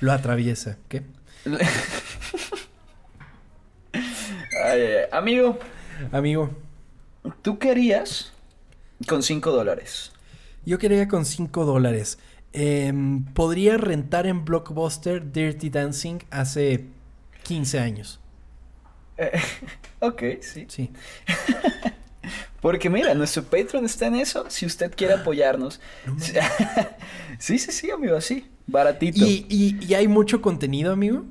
[0.02, 0.78] Lo atraviesa.
[0.90, 1.04] ¿Qué?
[5.12, 5.60] Amigo.
[6.12, 6.50] Amigo.
[7.42, 8.34] ¿Tú querías
[9.08, 10.12] con 5 dólares?
[10.66, 12.18] Yo quería con 5 dólares.
[12.58, 16.86] Em, podría rentar en Blockbuster Dirty Dancing hace
[17.44, 18.22] 15 años.
[19.18, 19.32] Eh,
[20.00, 20.66] ok, sí.
[20.70, 20.90] Sí.
[22.62, 24.46] Porque mira, nuestro Patreon está en eso.
[24.50, 25.82] Si usted quiere apoyarnos.
[27.38, 28.50] sí, sí, sí, amigo, así.
[28.68, 29.18] Baratito.
[29.20, 31.26] ¿Y, y, hay mucho contenido, amigo?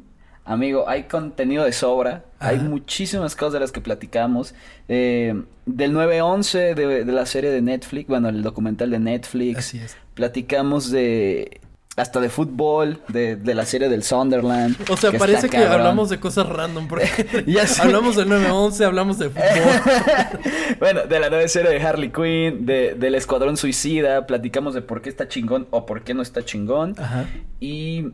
[0.45, 2.27] Amigo, hay contenido de sobra.
[2.39, 4.55] Hay muchísimas cosas de las que platicamos.
[4.89, 9.59] Eh, del 9-11 de, de la serie de Netflix, bueno, el documental de Netflix.
[9.59, 11.61] Así es platicamos de
[11.97, 14.77] hasta de fútbol, de, de, la serie del Sunderland.
[14.91, 17.07] O sea, parece que hablamos de cosas random, porque
[17.81, 20.79] hablamos del 911, hablamos de fútbol.
[20.81, 25.03] bueno, de la nueva serie de Harley Quinn, de, del Escuadrón Suicida, platicamos de por
[25.03, 26.97] qué está chingón o por qué no está chingón.
[26.99, 27.27] Ajá.
[27.61, 28.09] Y,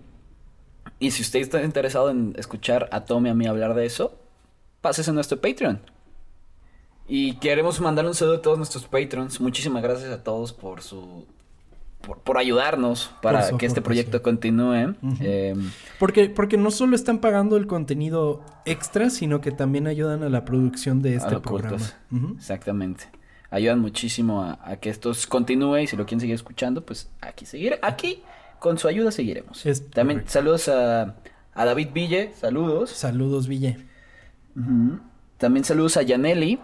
[0.99, 4.15] y si usted está interesado en escuchar a Tommy y a mí hablar de eso,
[4.83, 5.81] pásese a nuestro Patreon.
[7.13, 9.41] Y queremos mandar un saludo a todos nuestros Patrons.
[9.41, 11.27] Muchísimas gracias a todos por su
[12.25, 14.95] por, ayudarnos para que este proyecto continúe.
[15.21, 20.29] Em, porque, porque no solo están pagando el contenido extra, sino que también ayudan a
[20.29, 21.85] la producción de este programa.
[22.37, 23.07] Exactamente.
[23.51, 27.81] Ayudan muchísimo a, que esto continúe y si lo quieren seguir escuchando, pues aquí seguir,
[27.83, 28.23] aquí
[28.61, 29.65] con su ayuda seguiremos.
[29.93, 31.17] también saludos a,
[31.55, 32.91] A David Ville, saludos.
[32.91, 33.79] Saludos, Ville.
[35.39, 36.61] También saludos a Yaneli.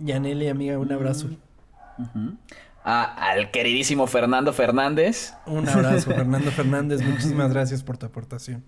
[0.00, 1.28] Yaneli, amiga, un abrazo.
[2.84, 5.34] al queridísimo Fernando Fernández.
[5.46, 7.02] Un abrazo, Fernando Fernández.
[7.06, 8.64] Muchísimas gracias por tu aportación.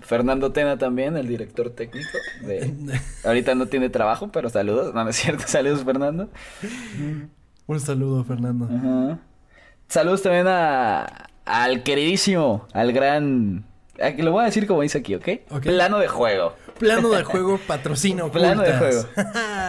[0.00, 2.16] Fernando Tena también, el director técnico.
[2.42, 2.72] De...
[3.24, 4.94] Ahorita no tiene trabajo, pero saludos.
[4.94, 5.44] No, no es cierto.
[5.46, 6.28] Saludos, Fernando.
[7.66, 9.18] Un saludo, Fernando.
[9.88, 13.64] Saludos también a, al queridísimo, al gran...
[14.18, 15.28] Lo voy a decir como dice aquí, ¿ok?
[15.62, 16.54] Plano de juego.
[16.78, 18.30] Plano de juego, patrocino.
[18.32, 19.04] Plano de juego.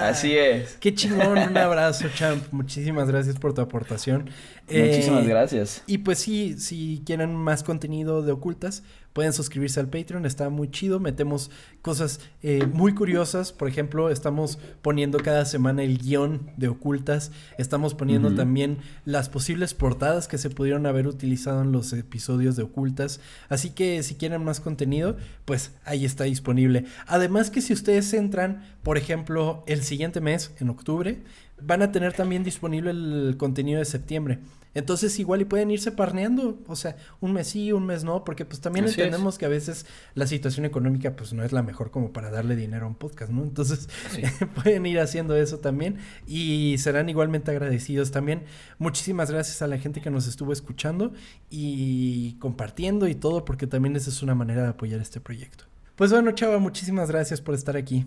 [0.01, 0.78] Así es.
[0.80, 2.43] Qué chingón, un abrazo, champ.
[2.51, 4.30] Muchísimas gracias por tu aportación.
[4.68, 5.84] Muchísimas eh, gracias.
[5.88, 8.84] Y pues sí, si quieren más contenido de ocultas,
[9.14, 11.51] pueden suscribirse al Patreon, está muy chido, metemos
[11.82, 17.95] cosas eh, muy curiosas, por ejemplo, estamos poniendo cada semana el guion de ocultas, estamos
[17.95, 23.20] poniendo también las posibles portadas que se pudieron haber utilizado en los episodios de ocultas,
[23.49, 26.86] así que si quieren más contenido, pues ahí está disponible.
[27.07, 31.24] Además que si ustedes entran, por ejemplo, el siguiente mes, en octubre,
[31.62, 34.39] van a tener también disponible el contenido de septiembre.
[34.74, 38.46] Entonces igual y pueden irse parneando, o sea, un mes sí, un mes no, porque
[38.46, 42.14] pues también entendemos que a veces la situación económica pues no es la mejor como
[42.14, 43.44] para darle dinero a un podcast, ¿no?
[43.44, 43.90] Entonces
[44.64, 45.98] pueden ir haciendo eso también
[46.28, 48.44] y serán igualmente agradecidos también.
[48.78, 51.14] Muchísimas gracias a la gente que nos estuvo escuchando
[51.50, 55.66] y compartiendo y todo, porque también esa es una manera de apoyar este proyecto.
[55.96, 58.06] Pues bueno, Chava, muchísimas gracias por estar aquí.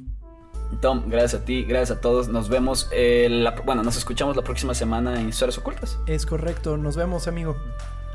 [0.81, 2.29] Tom, gracias a ti, gracias a todos.
[2.29, 5.99] Nos vemos, eh, bueno, nos escuchamos la próxima semana en Historias Ocultas.
[6.07, 7.57] Es correcto, nos vemos, amigo.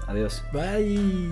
[0.08, 0.43] Adiós.
[0.53, 1.32] Bye.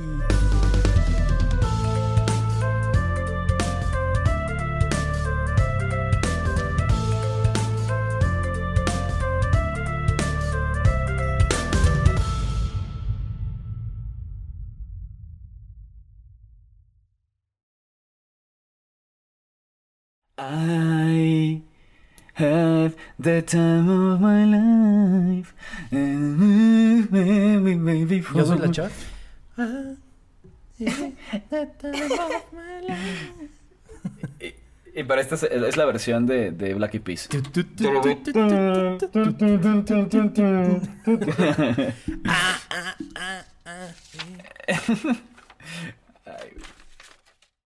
[20.38, 20.85] Have
[23.20, 25.54] the time of my life.
[28.36, 28.92] Yo soy la chat.
[34.98, 37.30] Y, para esta es, la versión de, de Black Eyed Peas.